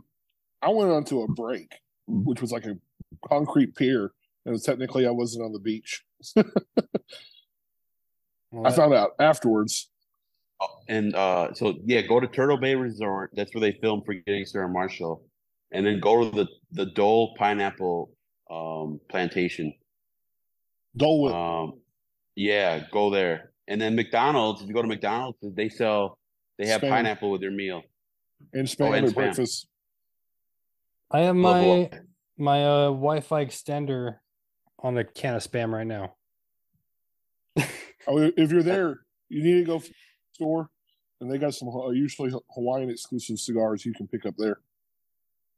[0.61, 1.71] I went onto a break,
[2.07, 2.77] which was like a
[3.27, 4.11] concrete pier,
[4.45, 6.03] and technically I wasn't on the beach.
[8.51, 9.89] Well, I found out afterwards.
[10.61, 13.31] Oh, And uh so yeah, go to Turtle Bay Resort.
[13.33, 15.23] That's where they filmed Forgetting Sarah Marshall.
[15.71, 18.11] And then go to the the Dole Pineapple
[18.49, 19.73] um plantation.
[20.95, 21.81] Dole Um
[22.35, 23.51] yeah, go there.
[23.67, 26.17] And then McDonald's, if you go to McDonald's, they sell
[26.57, 26.89] they have Spam.
[26.89, 27.83] pineapple with their meal.
[28.53, 29.15] and spam oh, and at spam.
[29.15, 29.67] breakfast.
[31.11, 31.89] I have my Hawaii.
[32.37, 34.17] my uh, Wi-Fi extender
[34.79, 36.15] on a can of spam right now.
[38.07, 39.93] Oh, if you're there, you need to go to the
[40.33, 40.69] store,
[41.21, 44.59] and they got some uh, usually Hawaiian exclusive cigars you can pick up there.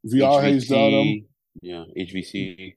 [0.05, 1.05] Viaje's done them.
[1.05, 1.25] HVC,
[1.61, 2.75] Yeah, HVC.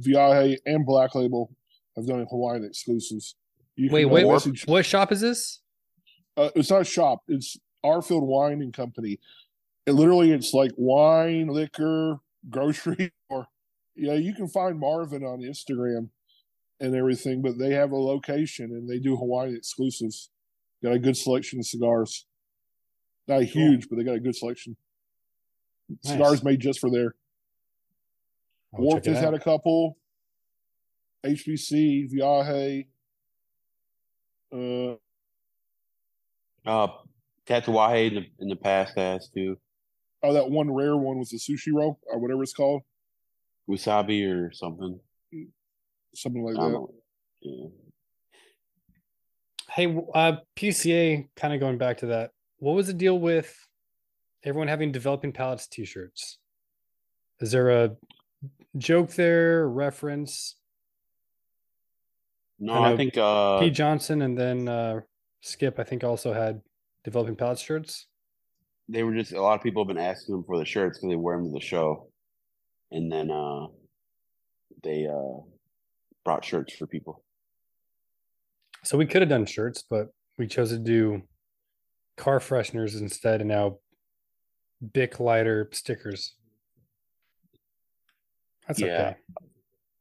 [0.00, 1.54] Viaje and Black Label
[1.96, 3.36] have done Hawaiian exclusives.
[3.76, 5.60] You Wait, wait, what, what shop is this?
[6.36, 7.22] uh, it's not a shop.
[7.28, 9.18] It's Arfield Wine and Company.
[9.86, 13.46] It literally, it's like wine, liquor, grocery, or
[13.96, 16.08] yeah, you can find Marvin on Instagram
[16.80, 20.30] and everything, but they have a location and they do Hawaiian exclusives.
[20.82, 22.26] Got a good selection of cigars.
[23.26, 24.76] Not huge, but they got a good selection.
[25.88, 26.12] Nice.
[26.12, 27.14] Cigars made just for there.
[28.72, 29.96] Wharf has had a couple.
[31.24, 32.86] HVC, Viaje.
[34.54, 34.96] Uh,
[36.66, 36.88] Uh,
[37.46, 39.58] Tatuaje in the in the past has too.
[40.22, 42.82] oh, that one rare one was the sushi roll or whatever it's called,
[43.68, 44.98] Wasabi or something.
[46.14, 47.00] something like I don't that.
[47.42, 47.66] Yeah.
[49.70, 52.30] Hey, uh, PCA, kind of going back to that.
[52.58, 53.54] What was the deal with
[54.44, 56.38] everyone having developing palates t-shirts?
[57.40, 57.96] Is there a
[58.78, 60.54] joke there, reference?
[62.64, 65.00] No, I I, think uh Pete Johnson and then uh,
[65.42, 66.62] Skip, I think, also had
[67.04, 68.06] developing palates shirts.
[68.88, 71.10] they were just a lot of people have been asking them for the shirts because
[71.10, 72.08] they wear them to the show,
[72.90, 73.66] and then uh
[74.82, 75.40] they uh
[76.24, 77.22] brought shirts for people.
[78.82, 81.22] So we could have done shirts, but we chose to do
[82.16, 83.78] car fresheners instead, and now
[84.92, 86.34] Bic lighter stickers.
[88.66, 88.86] That's Yeah.
[88.86, 89.16] okay.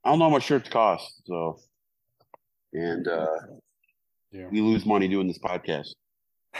[0.05, 1.59] I don't know how much shirts cost, so
[2.73, 3.27] and uh
[4.31, 4.47] Yeah.
[4.51, 5.89] we lose money doing this podcast.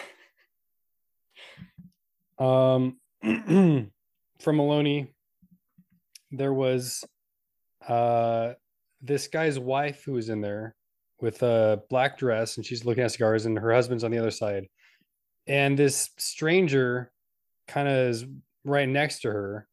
[2.40, 5.14] Um, from Maloney,
[6.32, 7.04] there was
[7.88, 8.54] uh
[9.02, 10.76] this guy's wife who was in there
[11.22, 14.32] with a black dress, and she's looking at cigars, and her husband's on the other
[14.32, 14.68] side,
[15.48, 17.12] and this stranger
[17.68, 18.26] kind of is
[18.66, 19.68] right next to her,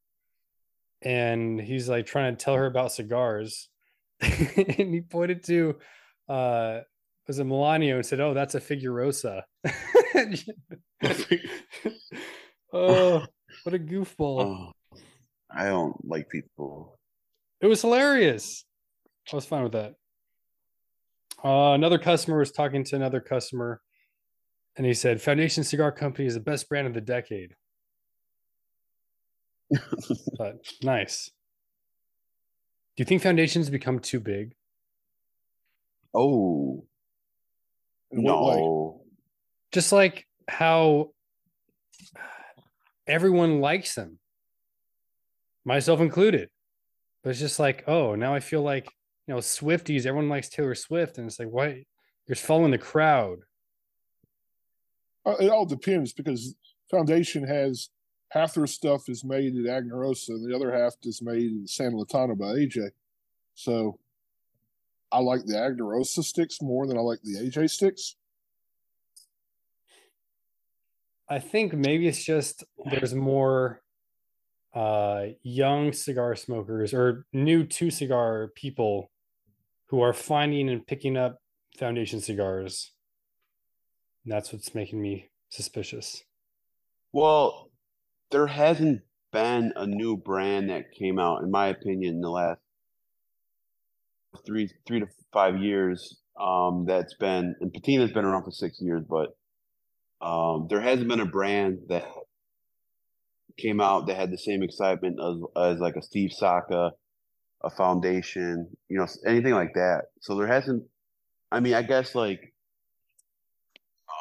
[1.03, 3.69] and he's like trying to tell her about cigars,
[4.21, 5.77] and he pointed to
[6.31, 6.81] uh
[7.31, 9.45] was a Milano and said, "Oh, that's a Figuerosa."
[12.73, 13.25] oh,
[13.63, 14.73] what a goofball!
[14.73, 14.73] Oh,
[15.49, 16.99] I don't like people.
[17.61, 18.65] It was hilarious.
[19.33, 19.95] I was fine with that.
[21.45, 23.81] Uh, another customer was talking to another customer,
[24.77, 27.55] and he said, "Foundation Cigar Company is the best brand of the decade."
[30.37, 31.31] but nice.
[32.97, 34.57] Do you think foundations become too big?
[36.15, 36.85] Oh
[38.11, 39.03] In what no.
[39.73, 41.13] Just like how
[43.07, 44.19] everyone likes them,
[45.65, 46.51] myself included.
[47.23, 48.89] But it's just like, oh, now I feel like
[49.27, 51.69] you know, Swifties, everyone likes Taylor Swift, and it's like, what?
[51.71, 53.39] You're just following the crowd.
[55.25, 56.57] Uh, It all depends because
[56.91, 57.91] Foundation has
[58.31, 61.93] half their stuff is made at Aganorsa and the other half is made in San
[61.93, 62.91] Lotano by AJ.
[63.55, 63.99] So
[65.13, 68.17] I like the Aganorsa sticks more than I like the AJ sticks.
[71.29, 73.83] I think maybe it's just there's more
[74.75, 79.11] uh young cigar smokers or new to cigar people
[79.87, 81.41] who are finding and picking up
[81.77, 82.93] foundation cigars.
[84.25, 86.23] And that's what's making me suspicious.
[87.13, 87.71] Well,
[88.31, 92.61] there hasn't been a new brand that came out, in my opinion, in the last
[94.47, 96.19] three three to five years.
[96.41, 99.37] Um, that's been and Patina's been around for six years, but
[100.25, 102.05] um, there hasn't been a brand that
[103.59, 106.93] came out that had the same excitement as as like a Steve Saka,
[107.63, 110.05] a Foundation, you know, anything like that.
[110.21, 110.85] So there hasn't.
[111.53, 112.53] I mean, I guess like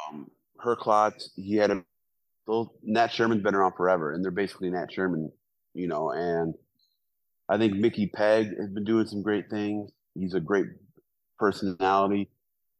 [0.10, 0.30] um,
[0.63, 1.84] Herklots, he had a
[2.48, 5.32] those Nat Sherman's been around forever, and they're basically Nat Sherman,
[5.74, 6.12] you know.
[6.12, 6.56] And
[7.48, 9.91] I think Mickey Peg has been doing some great things.
[10.15, 10.65] He's a great
[11.38, 12.30] personality,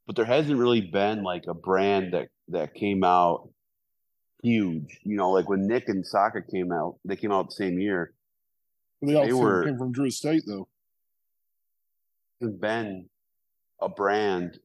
[0.08, 3.50] but there hasn't really been like a brand that that came out
[4.44, 5.00] huge.
[5.04, 8.14] You know, like when Nick and Saka came out, they came out the same year.
[9.02, 10.68] They all They were- came from Drew Estate though.
[12.42, 13.10] Been
[13.82, 14.60] a brand,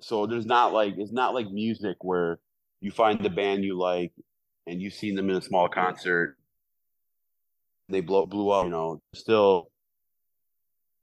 [0.00, 2.40] so there's not like it's not like music where
[2.80, 4.12] you find the band you like
[4.66, 6.36] and you've seen them in a small concert.
[7.88, 9.00] They blow blew up, you know.
[9.14, 9.70] Still,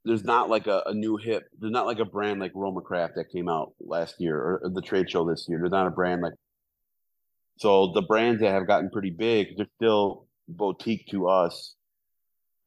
[0.04, 1.44] there's not like a, a new hip.
[1.58, 4.82] There's not like a brand like Roma Craft that came out last year or, the
[4.82, 5.58] trade show this year.
[5.58, 6.34] There's not a brand like.
[7.56, 11.74] So the brands that have gotten pretty big, they're still boutique to us.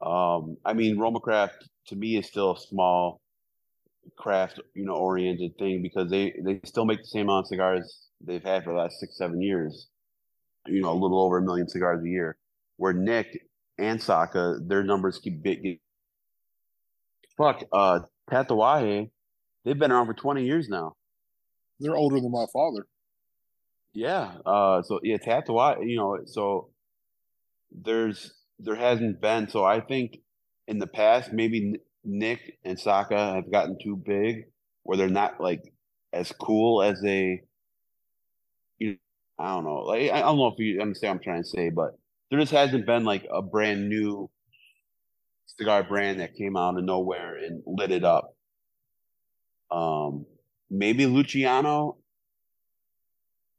[0.00, 3.20] Um, I mean, Roma Craft to me is still a small
[4.16, 8.08] craft, you know, oriented thing because they they still make the same amount of cigars
[8.20, 9.88] they've had for the last six seven years.
[10.66, 12.36] You know, a little over a million cigars a year.
[12.76, 13.46] Where Nick
[13.78, 15.80] and Saka, their numbers keep big.
[17.38, 19.10] Fuck, uh, Tatuaje,
[19.64, 20.96] they've been around for twenty years now.
[21.78, 22.86] They're older than my father.
[23.94, 24.32] Yeah.
[24.44, 24.82] Uh.
[24.82, 25.88] So yeah, Tatuaje.
[25.88, 26.18] You know.
[26.26, 26.70] So
[27.70, 29.48] there's there hasn't been.
[29.48, 30.18] So I think
[30.66, 34.46] in the past maybe Nick and Saka have gotten too big,
[34.82, 35.62] where they're not like
[36.12, 37.42] as cool as they.
[38.78, 38.96] You,
[39.38, 39.82] I don't know.
[39.82, 41.96] Like I I don't know if you understand what I'm trying to say, but
[42.30, 44.28] there just hasn't been like a brand new
[45.56, 48.34] cigar brand that came out of nowhere and lit it up.
[49.70, 50.26] Um,
[50.70, 51.98] maybe Luciano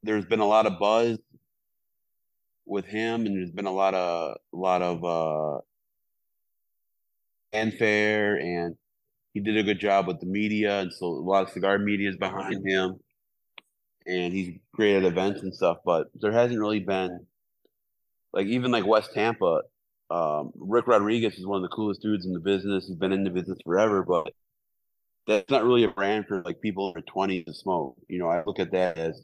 [0.03, 1.17] there's been a lot of buzz
[2.65, 5.59] with him and there's been a lot of a lot of uh
[7.51, 8.75] fanfare and
[9.33, 12.09] he did a good job with the media and so a lot of cigar media
[12.09, 12.99] is behind him
[14.05, 17.25] and he's created events and stuff but there hasn't really been
[18.33, 19.61] like even like west tampa
[20.09, 23.23] um rick rodriguez is one of the coolest dudes in the business he's been in
[23.23, 24.33] the business forever but
[25.27, 28.27] that's not really a brand for like people in their 20s to smoke you know
[28.27, 29.21] i look at that as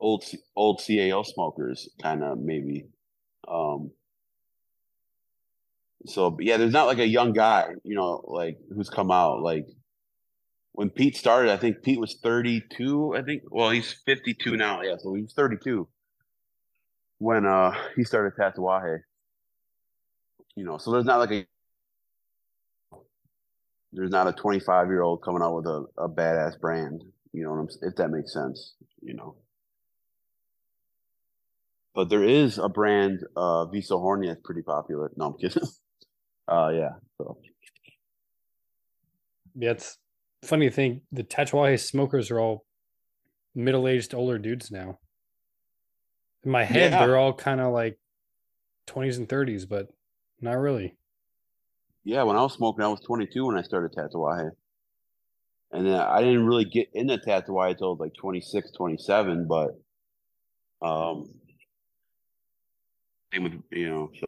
[0.00, 0.24] old
[0.56, 2.86] old CAO smokers, kind of maybe.
[3.46, 3.90] Um,
[6.06, 9.42] so yeah, there's not like a young guy, you know, like who's come out.
[9.42, 9.66] Like
[10.72, 13.14] when Pete started, I think Pete was 32.
[13.16, 13.42] I think.
[13.50, 14.82] Well, he's 52 now.
[14.82, 15.86] Yeah, so he's 32
[17.20, 19.00] when uh he started Tatuaje.
[20.56, 21.46] You know, so there's not like a
[23.92, 27.04] there's not a 25 year old coming out with a, a badass brand.
[27.32, 28.74] You know, if that makes sense.
[29.00, 29.36] You know
[31.94, 35.10] but there is a brand, uh, Visa Horny that's pretty popular.
[35.16, 35.62] No, I'm kidding.
[36.48, 36.90] uh, yeah.
[37.18, 37.38] So
[39.54, 39.98] Yeah, it's
[40.44, 42.64] funny to think the Tatuaje smokers are all
[43.54, 44.98] middle aged older dudes now.
[46.44, 47.06] In my head, Yeah.
[47.06, 47.98] they're all kind of like
[48.86, 49.88] 20s and 30s, but
[50.40, 50.96] not really.
[52.04, 54.50] yeah, when I was smoking, I was 22 when I started Tatuaje.
[55.72, 59.78] And then I didn't really get into Tatuaje until like 26, 27, but
[60.82, 61.30] um,
[63.32, 64.26] same with, you know, so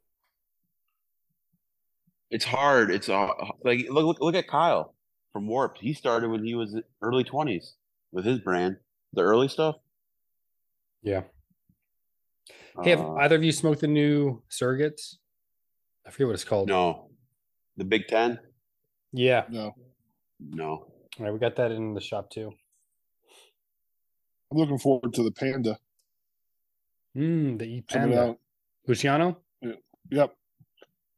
[2.30, 2.90] it's hard.
[2.90, 3.28] It's uh,
[3.64, 4.94] like, look, look, look at Kyle.
[5.32, 5.78] from Warped.
[5.80, 7.74] He started when he was early twenties
[8.12, 8.76] with his brand,
[9.14, 9.76] the early stuff.
[11.02, 11.22] Yeah.
[12.82, 15.16] Hey, have Uh, either of you smoked the new surrogates?
[16.06, 16.68] I forget what it's called.
[16.68, 17.10] no,
[17.76, 18.40] the Big Ten.
[19.12, 19.44] Yeah.
[19.48, 19.74] No,
[20.40, 22.52] No, All right, we got that in the shop too.
[24.50, 25.78] I'm looking forward to the Panda
[27.14, 28.22] Mm, the E Panda.
[28.30, 28.38] out.
[28.86, 29.36] Luciano?
[30.10, 30.34] Yep,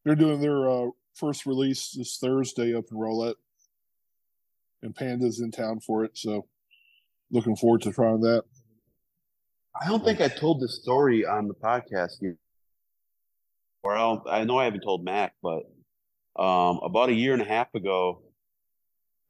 [0.05, 3.37] they're doing their uh, first release this Thursday up in Roulette,
[4.83, 6.19] and Panda's in town for it.
[6.19, 6.47] So,
[7.31, 8.43] looking forward to trying that.
[9.81, 12.35] I don't think I told this story on the podcast yet.
[13.83, 15.65] Or I I know I haven't told Mac, but
[16.37, 18.23] um, about a year and a half ago,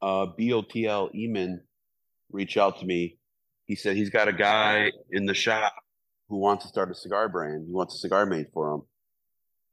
[0.01, 1.59] uh, BOTL Eamon
[2.31, 3.17] reached out to me.
[3.65, 5.73] He said he's got a guy in the shop
[6.29, 7.65] who wants to start a cigar brand.
[7.67, 8.81] He wants a cigar made for him.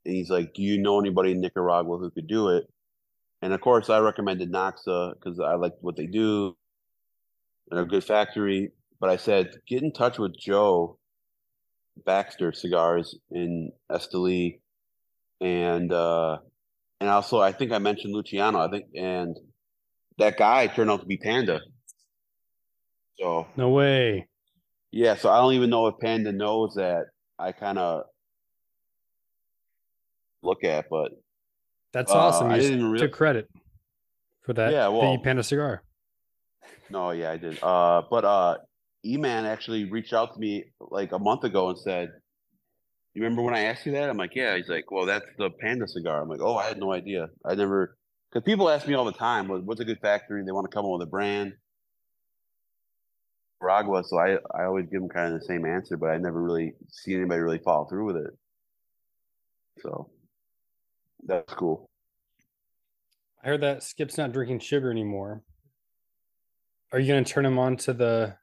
[0.05, 2.65] And he's like, Do you know anybody in Nicaragua who could do it?
[3.43, 6.57] And of course, I recommended Noxa because I liked what they do.
[7.69, 8.73] They're a good factory.
[9.03, 10.97] But I said, Get in touch with Joe
[12.07, 14.61] Baxter Cigars in Esteli.
[15.41, 16.39] And, uh,
[17.01, 18.61] and also, I think I mentioned Luciano.
[18.61, 19.37] I think, and
[20.19, 21.61] that guy turned out to be Panda.
[23.19, 24.29] So No way.
[24.93, 27.07] yeah, so I don't even know if Panda knows that
[27.41, 28.05] I kind of
[30.43, 31.11] look at, but
[31.93, 32.47] That's Uh, awesome.
[32.51, 33.51] I didn't s- real- took credit
[34.47, 34.71] for that.
[34.73, 35.83] Yeah, the well- E Panda cigar.
[36.89, 37.59] no, yeah, I did.
[37.63, 38.57] Uh, but uh,
[39.05, 42.11] E-Man actually reached out to me like a month ago and said,
[43.15, 45.51] "You remember when I asked you that?" I'm like, "Yeah." He's like, "Well, that's the
[45.51, 47.29] Panda cigar." I'm like, "Oh, I had no idea.
[47.45, 47.97] I never."
[48.31, 50.85] Because people ask me all the time, "What's a good factory?" They want to come
[50.85, 51.55] up with a brand.
[53.61, 56.43] Nicaragua, so I I always give them kind of the same answer, but I never
[56.43, 58.39] really see anybody really follow through with it.
[59.81, 60.11] So
[61.25, 61.89] that's cool.
[63.43, 65.43] I heard that Skip's not drinking sugar anymore.
[66.93, 68.37] Are you going to turn him on to the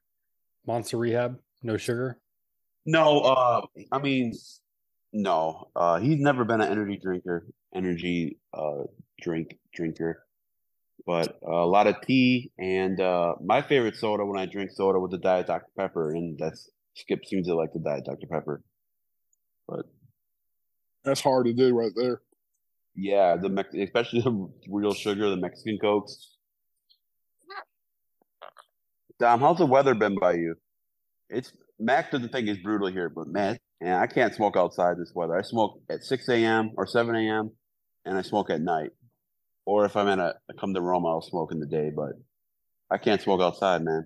[0.69, 1.39] Monster Rehab?
[1.63, 2.19] No sugar?
[2.85, 4.33] No, uh, I mean,
[5.11, 5.67] no.
[5.75, 8.83] Uh, he's never been an energy drinker, energy uh
[9.19, 10.23] drink drinker,
[11.07, 14.99] but uh, a lot of tea and uh, my favorite soda when I drink soda
[14.99, 18.61] with the Diet Dr Pepper, and that's Skip seems to like the Diet Dr Pepper.
[19.67, 19.87] But
[21.03, 22.21] That's hard to do right there.
[22.95, 26.37] yeah, the Mex- especially the real sugar, the Mexican cokes.
[29.19, 30.55] Dom, how's the weather been by you?
[31.29, 35.11] It's Mac doesn't think it's brutal here, but man, and I can't smoke outside this
[35.13, 35.37] weather.
[35.37, 36.71] I smoke at six a.m.
[36.77, 37.51] or seven a.m.
[38.05, 38.91] and I smoke at night.
[39.65, 41.91] Or if I'm in a I come to Rome, I'll smoke in the day.
[41.93, 42.13] But
[42.89, 44.05] I can't smoke outside, man.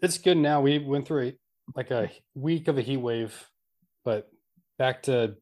[0.00, 0.62] It's good now.
[0.62, 1.32] We went through a,
[1.74, 3.48] like a week of a heat wave,
[4.04, 4.28] but
[4.78, 5.36] back to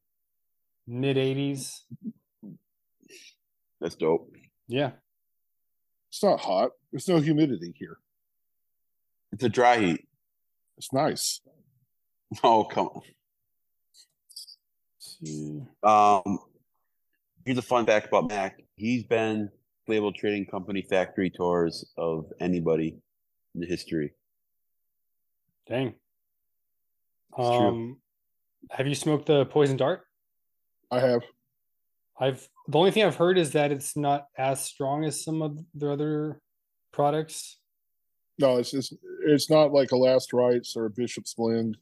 [0.89, 1.71] mid 80s.
[3.81, 4.31] That's dope.
[4.67, 4.93] Yeah.
[6.11, 6.71] It's not hot.
[6.93, 7.99] There's no humidity here.
[9.35, 10.07] It's a dry heat.
[10.79, 11.41] It's nice.
[12.43, 12.89] Oh come
[15.85, 16.25] on.
[16.27, 16.39] Um,
[17.45, 18.61] here's a fun fact about Mac.
[18.75, 19.51] He's been
[19.87, 22.97] label trading company factory tours of anybody
[23.55, 24.15] in the history.
[25.69, 25.95] Dang.
[27.39, 27.69] It's true.
[27.69, 27.99] Um,
[28.71, 30.03] have you smoked the poison dart?
[30.91, 31.23] I have.
[32.19, 35.57] I've the only thing I've heard is that it's not as strong as some of
[35.73, 36.41] their other
[36.91, 37.59] products.
[38.39, 38.95] No, it's just
[39.27, 41.77] it's not like a Last Rites or a Bishop's Blend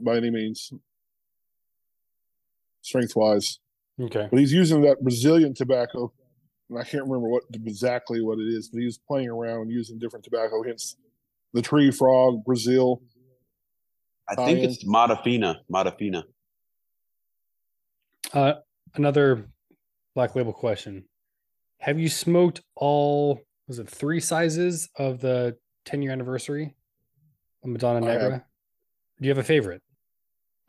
[0.00, 0.72] by any means,
[2.82, 3.58] strength wise.
[4.00, 4.28] Okay.
[4.30, 6.12] But he's using that Brazilian tobacco,
[6.68, 8.68] and I can't remember what exactly what it is.
[8.68, 10.96] But he's playing around using different tobacco, hence
[11.52, 13.02] the tree frog, Brazil.
[14.28, 14.70] I think Tie-in.
[14.70, 15.60] it's Mata Fina.
[15.70, 16.24] Matafina.
[18.32, 18.54] Uh,
[18.94, 19.46] another
[20.14, 21.04] black label question:
[21.78, 23.40] Have you smoked all?
[23.72, 25.56] Was it three sizes of the
[25.86, 26.74] 10 year anniversary
[27.64, 28.20] of Madonna I have.
[28.20, 28.44] Negra?
[29.18, 29.80] Do you have a favorite?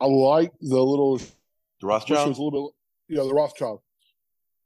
[0.00, 1.18] I like the little.
[1.18, 2.26] The Rothschild.
[2.26, 2.72] it was a little
[3.06, 3.18] bit.
[3.18, 3.82] Yeah, the Rothschild.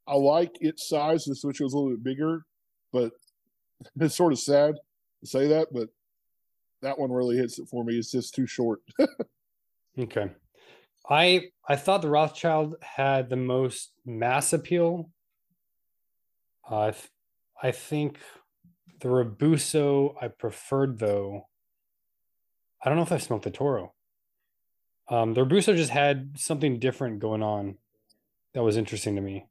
[0.07, 1.25] I like its size.
[1.25, 2.45] This wish it was a little bit bigger,
[2.93, 3.11] but
[4.01, 4.77] it's sort of sad
[5.21, 5.73] to say that.
[5.73, 5.89] But
[6.83, 7.99] that one really hits it for me.
[7.99, 8.83] It's just too short.
[9.99, 10.31] Okay.
[11.11, 15.11] I I thought the Rothschild had the most mass appeal.
[16.71, 16.93] Uh,
[17.63, 18.19] I think
[19.01, 21.49] the Robusto I preferred though.
[22.83, 23.95] I don't know if I've smoked the Toro.
[25.09, 27.77] Um, the Robusto just had something different going on
[28.55, 29.47] that was interesting to me.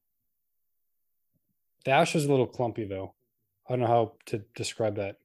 [1.86, 3.14] The ash was a little clumpy though.
[3.68, 5.18] I don't know how to describe that.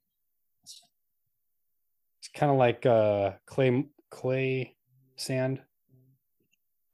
[0.64, 4.76] It's kind of like uh, clay clay
[5.16, 5.60] sand.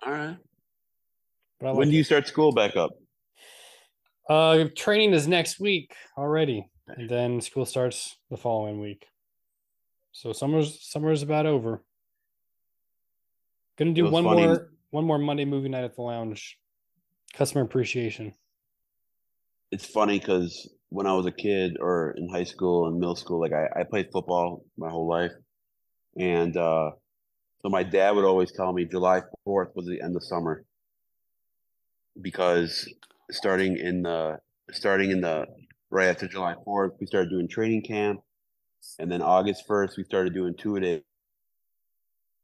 [0.04, 0.36] All right.
[1.60, 2.90] But I when like do you start school back up?
[4.28, 9.06] Uh, training is next week already, and then school starts the following week.
[10.12, 11.82] So summer's summer's about over.
[13.78, 14.46] Gonna do one funny.
[14.46, 16.58] more one more Monday movie night at the lounge.
[17.34, 18.34] Customer appreciation.
[19.70, 23.40] It's funny because when I was a kid or in high school and middle school,
[23.40, 25.32] like I, I played football my whole life.
[26.18, 26.90] And uh,
[27.62, 30.64] so my dad would always tell me July 4th was the end of summer
[32.20, 32.88] because
[33.30, 34.38] starting in the
[34.70, 35.46] starting in the
[35.90, 38.20] right after July 4th, we started doing training camp.
[38.98, 41.02] And then August 1st, we started doing two a day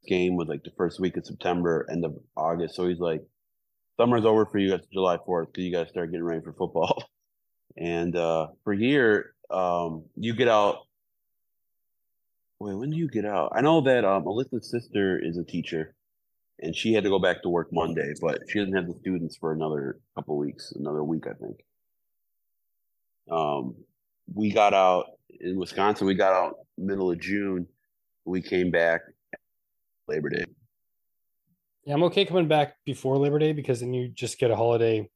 [0.06, 2.74] game was like the first week of September, end of August.
[2.74, 3.22] So he's like,
[3.96, 7.04] summer's over for you after July 4th because you guys start getting ready for football.
[7.76, 10.86] And uh, for here, um, you get out.
[12.60, 13.52] Wait, when do you get out?
[13.52, 15.96] I know that um, Alyssa's sister is a teacher,
[16.60, 19.36] and she had to go back to work Monday, but she doesn't have the students
[19.36, 21.64] for another couple weeks, another week, I think.
[23.30, 23.74] Um,
[24.32, 25.06] we got out
[25.40, 26.06] in Wisconsin.
[26.06, 27.66] We got out middle of June.
[28.24, 29.00] We came back
[30.08, 30.44] Labor Day.
[31.84, 35.08] Yeah, I'm okay coming back before Labor Day because then you just get a holiday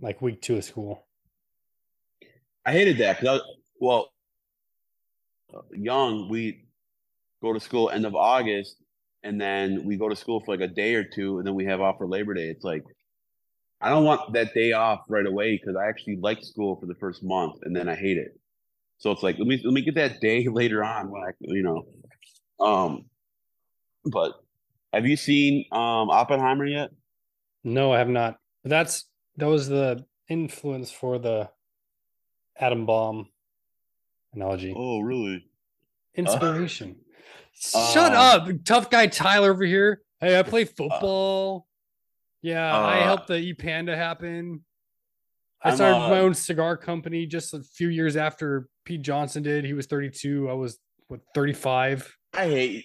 [0.00, 1.06] like week two of school.
[2.66, 3.40] I hated that because
[3.80, 4.12] well,
[5.54, 6.64] uh, young we
[7.42, 8.76] go to school end of August,
[9.22, 11.64] and then we go to school for like a day or two, and then we
[11.66, 12.48] have off for Labor Day.
[12.48, 12.84] It's like
[13.80, 16.94] I don't want that day off right away because I actually like school for the
[16.94, 18.38] first month, and then I hate it.
[18.98, 21.62] So it's like let me let me get that day later on when I you
[21.62, 21.86] know,
[22.64, 23.06] um,
[24.04, 24.32] but
[24.92, 26.90] have you seen um Oppenheimer yet?
[27.64, 28.38] No, I have not.
[28.64, 29.06] That's
[29.36, 31.50] that was the influence for the
[32.56, 33.28] atom bomb
[34.34, 34.72] analogy.
[34.76, 35.44] Oh, really?
[36.14, 36.96] Inspiration.
[37.54, 40.02] Shut Uh, up, tough guy Tyler over here.
[40.20, 41.66] Hey, I play football.
[42.42, 44.64] yeah, I uh, helped the E Panda happen.
[45.62, 49.42] I I'm, started uh, my own cigar company just a few years after Pete Johnson
[49.42, 49.64] did.
[49.64, 50.48] He was 32.
[50.50, 50.78] I was
[51.08, 52.16] what 35.
[52.34, 52.84] I hate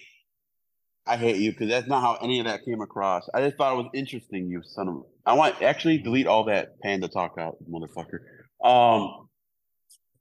[1.06, 3.28] I hate you because that's not how any of that came across.
[3.34, 6.78] I just thought it was interesting, you son of I want actually delete all that
[6.82, 8.18] panda talk out, motherfucker.
[8.64, 9.28] Um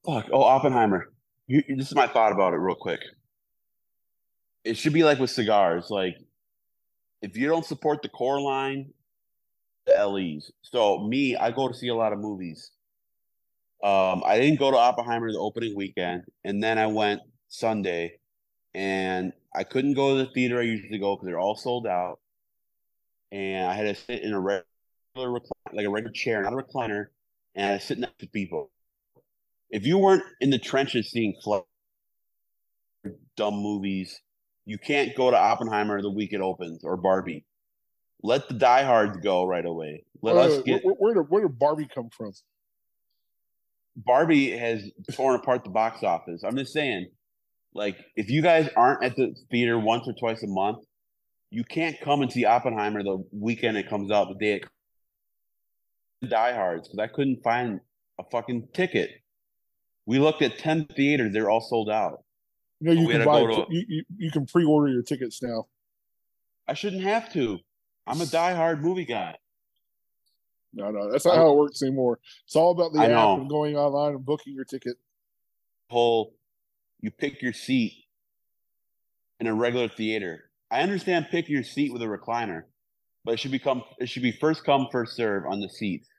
[0.06, 0.28] fuck.
[0.32, 1.12] Oh, Oppenheimer.
[1.48, 3.02] You, you- this is my thought about it real quick.
[4.68, 6.18] It should be like with cigars, like
[7.22, 8.92] if you don't support the core line,
[9.86, 10.52] the LEs.
[10.62, 12.72] So me, I go to see a lot of movies.
[13.82, 18.20] Um, I didn't go to Oppenheimer the opening weekend, and then I went Sunday,
[18.74, 22.20] and I couldn't go to the theater I usually go because they're all sold out.
[23.32, 24.66] And I had to sit in a regular,
[25.16, 27.08] recliner, like a regular chair, not a recliner,
[27.56, 28.70] and I had to sit next to people.
[29.70, 31.36] If you weren't in the trenches seeing
[33.38, 34.22] dumb movies,
[34.68, 37.46] you can't go to Oppenheimer the week it opens or Barbie.
[38.22, 40.04] Let the diehards go right away.
[40.22, 42.34] Let Wait, us wait, get where, where, did, where did Barbie come from?
[43.96, 46.44] Barbie has torn apart the box office.
[46.44, 47.08] I'm just saying,
[47.74, 50.80] like, if you guys aren't at the theater once or twice a month,
[51.50, 54.62] you can't come and see Oppenheimer the weekend it comes out, the day
[56.22, 57.80] it diehards, because I couldn't find
[58.20, 59.12] a fucking ticket.
[60.06, 62.24] We looked at 10 theaters, they're all sold out.
[62.80, 65.68] You know, you can buy to- you, you, you can pre-order your tickets now.
[66.68, 67.60] I shouldn't have to.
[68.06, 69.38] I'm a die-hard movie guy.
[70.74, 72.20] No, no, that's not how it works anymore.
[72.46, 73.40] It's all about the I app know.
[73.42, 74.98] and going online and booking your ticket.
[75.90, 76.36] Whole,
[77.02, 77.94] you pick your seat
[79.40, 80.52] in a regular theater.
[80.70, 82.64] I understand pick your seat with a recliner,
[83.24, 86.10] but it should become it should be first come first serve on the seats.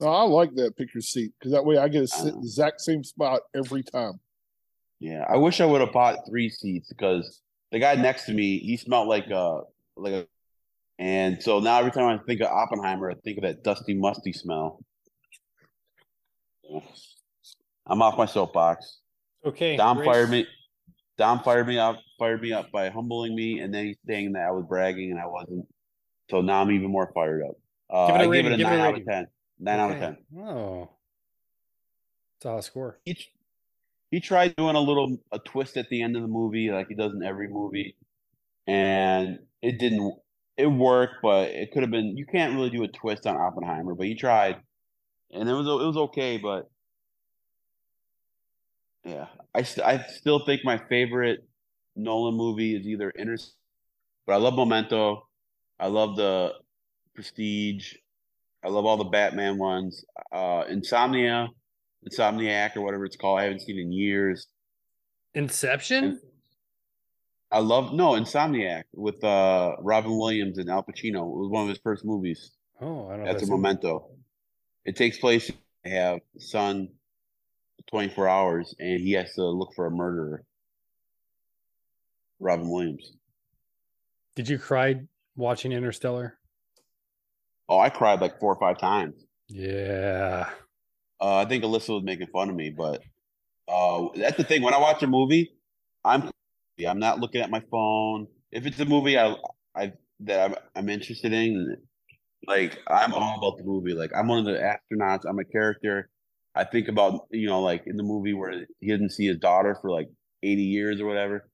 [0.00, 2.40] No, I like that pick your seat because that way I get to sit in
[2.40, 4.20] the exact same spot every time.
[5.00, 7.40] Yeah, I wish I would have bought three seats because
[7.70, 9.60] the guy next to me he smelled like a
[9.96, 10.26] like a,
[10.98, 14.32] and so now every time I think of Oppenheimer, I think of that dusty, musty
[14.32, 14.80] smell.
[17.86, 18.98] I'm off my soapbox.
[19.44, 19.76] Okay.
[19.76, 20.46] Dom Grace- fired me.
[21.16, 21.98] Dom fired me up.
[22.18, 25.26] Fired me up by humbling me, and then saying that I was bragging and I
[25.26, 25.66] wasn't.
[26.30, 27.54] So now I'm even more fired up.
[27.90, 29.06] Uh, Give it a I rating, give it a give it a nine out of
[29.06, 29.26] ten.
[29.58, 30.06] Nine out of Okay.
[30.34, 30.42] ten.
[30.44, 30.90] Oh.
[32.36, 32.98] It's a high score.
[33.04, 33.16] he
[34.10, 36.94] he tried doing a little a twist at the end of the movie like he
[36.94, 37.96] does in every movie.
[38.66, 40.14] And it didn't
[40.56, 43.94] it worked but it could have been you can't really do a twist on oppenheimer
[43.94, 44.56] but he tried.
[45.32, 46.70] And it was it was okay but
[49.04, 51.40] yeah i, st- I still think my favorite
[51.96, 53.36] nolan movie is either inter
[54.26, 55.26] but i love memento.
[55.80, 56.54] I love the
[57.14, 57.94] prestige.
[58.64, 60.04] I love all the batman ones.
[60.32, 61.48] Uh insomnia
[62.08, 63.40] Insomniac or whatever it's called.
[63.40, 64.46] I haven't seen in years.
[65.34, 66.20] Inception?
[67.50, 71.22] I love no Insomniac with uh Robin Williams and Al Pacino.
[71.22, 72.50] It was one of his first movies.
[72.80, 73.24] Oh, I don't know.
[73.32, 74.08] That's a I've seen- memento.
[74.84, 75.50] It takes place.
[75.84, 76.88] They have sun,
[77.86, 80.44] twenty four hours, and he has to look for a murderer.
[82.40, 83.12] Robin Williams.
[84.34, 85.00] Did you cry
[85.36, 86.38] watching Interstellar?
[87.68, 89.14] Oh, I cried like four or five times.
[89.48, 90.48] Yeah.
[91.20, 93.02] Uh, I think Alyssa was making fun of me, but
[93.68, 94.62] uh, that's the thing.
[94.62, 95.52] When I watch a movie,
[96.04, 96.30] I'm
[96.86, 98.28] I'm not looking at my phone.
[98.52, 99.34] If it's a movie I
[99.76, 101.76] I that I'm, I'm interested in,
[102.46, 103.94] like I'm all about the movie.
[103.94, 105.24] Like I'm one of the astronauts.
[105.28, 106.08] I'm a character.
[106.54, 109.76] I think about you know like in the movie where he didn't see his daughter
[109.80, 110.08] for like
[110.42, 111.48] 80 years or whatever.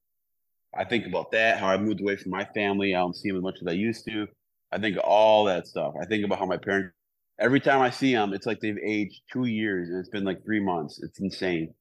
[0.77, 1.59] I think about that.
[1.59, 2.95] How I moved away from my family.
[2.95, 4.27] I don't see him as much as I used to.
[4.73, 5.95] I think all that stuff.
[6.01, 6.95] I think about how my parents.
[7.39, 10.45] Every time I see them, it's like they've aged two years, and it's been like
[10.45, 11.03] three months.
[11.03, 11.75] It's insane.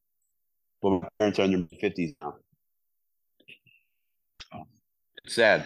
[0.82, 2.36] But my parents are in their fifties now.
[5.24, 5.66] It's sad,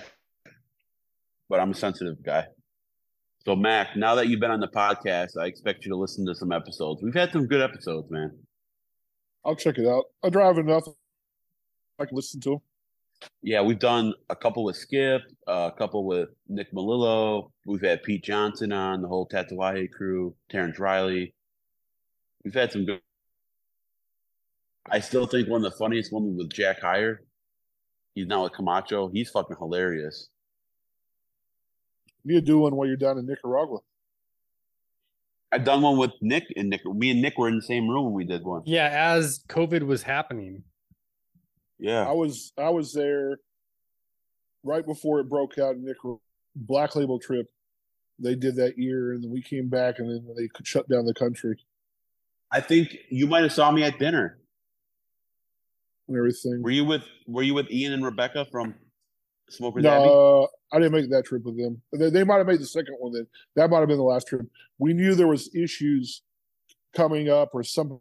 [1.49, 2.45] but I'm a sensitive guy.
[3.43, 6.35] So, Mac, now that you've been on the podcast, I expect you to listen to
[6.35, 7.01] some episodes.
[7.01, 8.37] We've had some good episodes, man.
[9.45, 10.03] I'll check it out.
[10.21, 10.83] I drive enough.
[11.97, 12.61] I can listen to them.
[13.41, 17.51] Yeah, we've done a couple with Skip, uh, a couple with Nick Melillo.
[17.65, 21.33] We've had Pete Johnson on, the whole Tatuaje crew, Terrence Riley.
[22.43, 23.01] We've had some good.
[24.89, 27.17] I still think one of the funniest ones with Jack Heyer.
[28.15, 29.09] He's now with Camacho.
[29.09, 30.29] He's fucking hilarious.
[32.23, 33.79] You need to do one while you're down in Nicaragua.
[35.51, 36.85] I've done one with Nick and Nick.
[36.85, 38.63] Me and Nick were in the same room when we did one.
[38.65, 40.63] Yeah, as COVID was happening.
[41.79, 42.07] Yeah.
[42.07, 43.39] I was I was there
[44.63, 46.19] right before it broke out in Nicaragua.
[46.55, 47.47] Black Label trip.
[48.19, 51.05] They did that year, and then we came back, and then they could shut down
[51.05, 51.55] the country
[52.51, 54.39] I think you might have saw me at dinner.
[56.07, 56.61] and everything.
[56.63, 58.75] Were you with Were you with Ian and Rebecca from
[59.49, 60.05] Smokers Abbey?
[60.05, 61.81] No, I didn't make that trip with them.
[61.93, 63.11] They, they might have made the second one.
[63.13, 64.45] Then that might have been the last trip.
[64.79, 66.21] We knew there was issues
[66.95, 67.99] coming up, or some,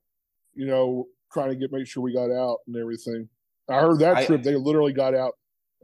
[0.55, 3.29] you know, trying to get make sure we got out and everything.
[3.69, 5.35] I heard that I- trip they literally got out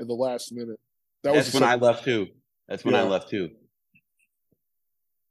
[0.00, 0.78] at the last minute.
[1.22, 2.28] That That's was when the I left too.
[2.68, 3.50] That's when I left too.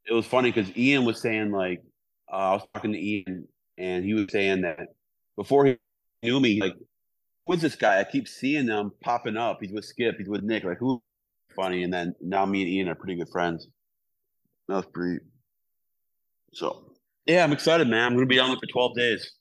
[0.07, 1.81] It was funny because Ian was saying like
[2.31, 3.47] uh, I was talking to Ian
[3.77, 4.79] and he was saying that
[5.35, 5.77] before he
[6.23, 6.75] knew me, like
[7.45, 7.99] who's this guy?
[7.99, 9.59] I keep seeing him popping up.
[9.61, 10.15] He's with Skip.
[10.17, 10.63] He's with Nick.
[10.63, 11.01] Like who?
[11.55, 11.83] Funny.
[11.83, 13.67] And then now me and Ian are pretty good friends.
[14.67, 15.19] That was pretty.
[16.53, 16.93] So
[17.25, 18.05] yeah, I'm excited, man.
[18.05, 19.31] I'm gonna be on it for 12 days.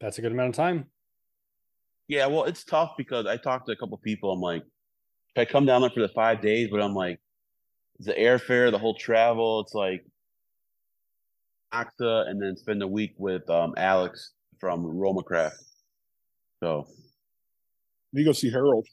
[0.00, 0.86] That's a good amount of time.
[2.10, 4.32] Yeah, well, it's tough because I talked to a couple people.
[4.32, 4.64] I'm like,
[5.36, 7.20] I come down there for the five days, but I'm like,
[8.00, 10.04] the airfare, the whole travel, it's like
[11.72, 15.62] AXA, and then spend a week with um, Alex from Roma Craft.
[16.58, 16.88] So
[18.12, 18.88] You go see Harold.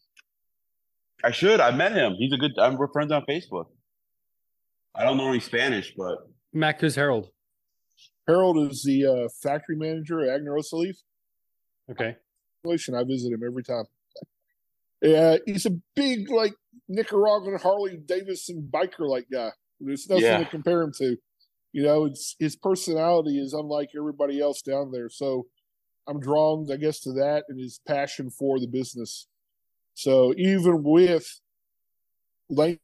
[1.23, 1.59] I should.
[1.59, 2.13] I met him.
[2.19, 2.51] He's a good.
[2.59, 3.65] I'm, we're friends on Facebook.
[4.93, 6.19] I don't know any Spanish, but
[6.53, 7.31] Mac, who's Harold?
[8.27, 10.97] Harold is the uh, factory manager at Aganorsa Leaf.
[11.89, 12.15] Okay.
[12.67, 12.95] Relation.
[12.95, 13.85] I visit him every time.
[15.01, 16.53] Yeah, he's a big like
[16.89, 19.51] Nicaraguan Harley Davidson biker like guy.
[19.79, 20.39] There's nothing Yeah.
[20.39, 21.17] to compare him to.
[21.73, 25.09] You know, it's his personality is unlike everybody else down there.
[25.09, 25.47] So
[26.07, 29.27] I'm drawn, I guess, to that and his passion for the business.
[29.93, 31.39] So even with
[32.49, 32.79] like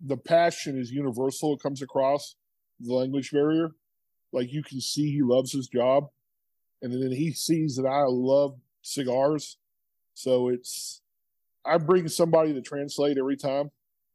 [0.00, 2.36] the passion is universal, it comes across
[2.80, 3.70] the language barrier.
[4.32, 6.08] Like you can see he loves his job.
[6.84, 9.56] And then he sees that I love cigars.
[10.12, 11.00] So it's
[11.64, 13.70] I bring somebody to translate every time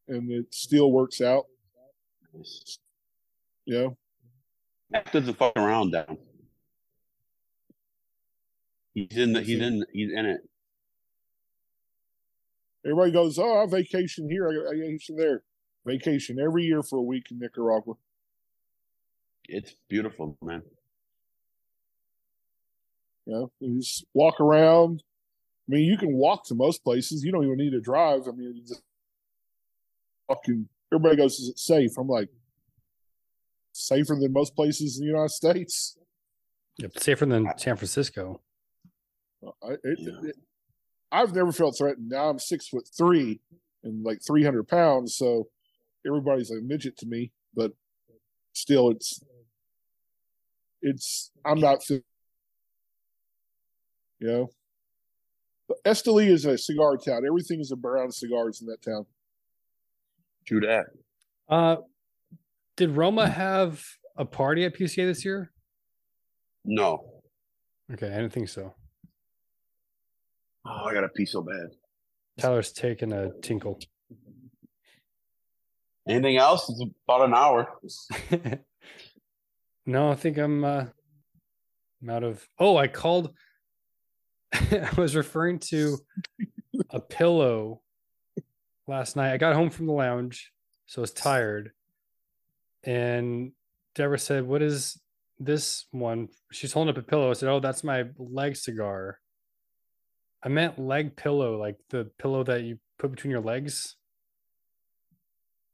[0.07, 1.45] and it still works out.
[3.65, 3.88] Yeah.
[4.91, 6.20] Mac doesn't fuck around down.
[8.93, 9.41] He's in the.
[9.41, 9.84] He's in.
[9.91, 10.41] He's in it.
[12.86, 15.41] Everybody goes, Oh, I vacation here, I I vacation there.
[15.88, 17.95] Vacation every year for a week in Nicaragua.
[19.47, 20.61] It's beautiful, man.
[23.30, 25.03] You know, you just walk around.
[25.69, 27.23] I mean, you can walk to most places.
[27.23, 28.21] You don't even need to drive.
[28.27, 28.82] I mean, you just
[30.27, 30.67] fucking.
[30.91, 32.30] Everybody goes, "Is it safe?" I'm like,
[33.71, 35.95] safer than most places in the United States.
[36.80, 36.97] Yep.
[36.97, 38.41] Safer than San Francisco.
[39.61, 40.30] I, it, Yeah.
[40.30, 40.36] it-
[41.11, 42.09] I've never felt threatened.
[42.09, 43.39] Now I'm six foot three
[43.84, 45.49] and like 300 pounds, so
[46.05, 47.32] everybody's like a midget to me.
[47.53, 47.73] But
[48.53, 49.21] still, it's
[50.82, 51.84] it's I'm not.
[51.84, 52.01] fe-
[54.20, 54.49] You know,
[55.67, 57.26] But Esteli is a cigar town.
[57.26, 59.05] Everything is around cigars in that town.
[60.45, 60.88] True that.
[61.47, 61.78] Uh,
[62.76, 63.84] did Roma have
[64.17, 65.51] a party at PCA this year?
[66.65, 67.05] No.
[67.93, 68.74] Okay, I didn't think so.
[70.65, 71.70] Oh, I got a pee so bad.
[72.38, 73.80] Tyler's taking a tinkle.
[76.07, 76.70] Anything else?
[76.70, 77.80] It's about an hour.
[79.86, 80.86] no, I think I'm uh
[82.01, 83.34] I'm out of oh, I called
[84.53, 85.97] I was referring to
[86.89, 87.81] a pillow
[88.87, 89.33] last night.
[89.33, 90.51] I got home from the lounge,
[90.85, 91.71] so I was tired.
[92.83, 93.51] And
[93.95, 94.99] Deborah said, What is
[95.39, 96.29] this one?
[96.51, 97.29] She's holding up a pillow.
[97.29, 99.19] I said, Oh, that's my leg cigar.
[100.43, 103.95] I meant leg pillow, like the pillow that you put between your legs.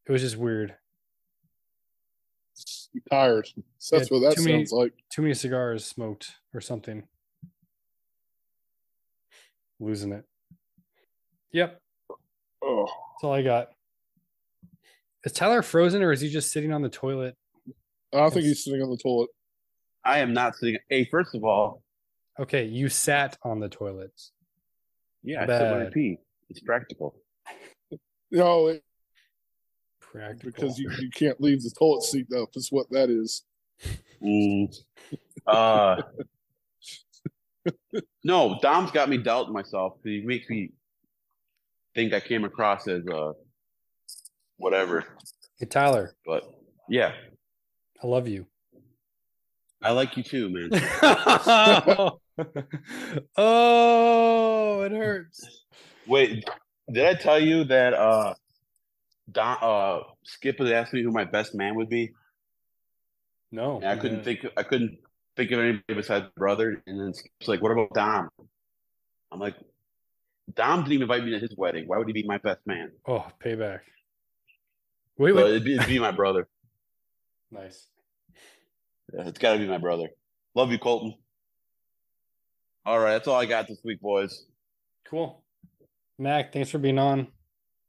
[0.08, 0.76] It was just weird.
[2.94, 3.48] You tired.
[3.78, 4.94] So that's Yeah, what that sounds many- like.
[5.10, 7.08] Too many cigars smoked or something.
[9.80, 10.24] Losing it.
[11.52, 11.80] Yep.
[12.64, 13.70] Oh, That's all I got.
[15.24, 17.36] Is Tyler frozen or is he just sitting on the toilet?
[18.14, 19.30] I don't think he's sitting on the toilet.
[20.04, 20.78] I am not sitting.
[20.90, 21.82] Hey, first of all,
[22.40, 24.12] Okay, you sat on the toilet.
[25.24, 26.18] yeah, I sit when I pee.
[26.50, 27.16] It's practical.
[28.32, 28.84] No, it,
[30.02, 30.52] Practical.
[30.52, 32.50] because you, you can't leave the toilet seat up.
[32.56, 33.44] Is what that is.
[34.22, 34.76] Mm.
[35.48, 36.02] Uh,
[38.26, 39.94] no, Dom's got me doubting myself.
[40.04, 40.72] He makes me
[41.94, 43.34] think I came across as uh,
[44.58, 45.06] whatever.
[45.60, 46.44] Hey Tyler, But
[46.90, 47.12] yeah,
[48.04, 48.48] I love you.
[49.80, 50.72] I like you too, man.
[53.38, 55.64] oh, it hurts.
[56.08, 56.50] Wait,
[56.92, 58.34] did I tell you that uh,
[59.32, 62.12] Don, uh, Skip had asked me who my best man would be?
[63.52, 63.76] No.
[63.76, 64.48] And I couldn't think.
[64.58, 64.98] I couldn't
[65.36, 66.82] think of anybody besides brother.
[66.88, 68.30] And then it's like, "What about Dom?"
[69.32, 69.56] I'm like,
[70.54, 71.86] "Dom didn't even invite me to his wedding.
[71.88, 73.80] Why would he be my best man?" Oh, payback.
[75.18, 75.50] Wait, But wait.
[75.52, 76.48] it'd, be, it'd be my brother.
[77.52, 77.88] Nice.
[79.14, 80.10] Yeah, it's got to be my brother.
[80.56, 81.14] Love you, Colton.
[82.86, 84.46] All right, that's all I got this week, boys.
[85.10, 85.42] Cool.
[86.18, 87.28] Mac, thanks for being on.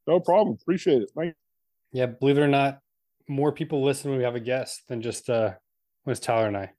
[0.07, 0.57] No problem.
[0.61, 1.11] Appreciate it.
[1.17, 1.35] Thank
[1.91, 2.81] Yeah, believe it or not,
[3.29, 5.55] more people listen when we have a guest than just uh
[6.05, 6.73] when it's Tyler and I.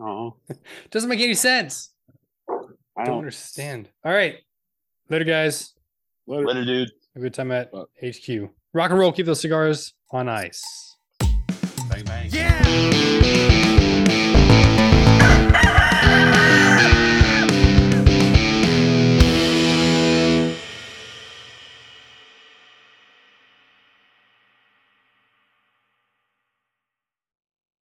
[0.00, 0.36] Oh,
[0.90, 1.90] Doesn't make any sense.
[2.48, 3.18] I Don't don't.
[3.18, 3.88] understand.
[4.04, 4.36] All right.
[5.08, 5.74] Later, guys.
[6.26, 6.46] Later.
[6.46, 6.88] Later, dude.
[7.14, 7.84] Have a good time at Bye.
[8.04, 8.50] HQ.
[8.74, 9.12] Rock and roll.
[9.12, 10.62] Keep those cigars on ice.
[11.88, 12.28] Bang bang.
[12.30, 13.57] Yeah.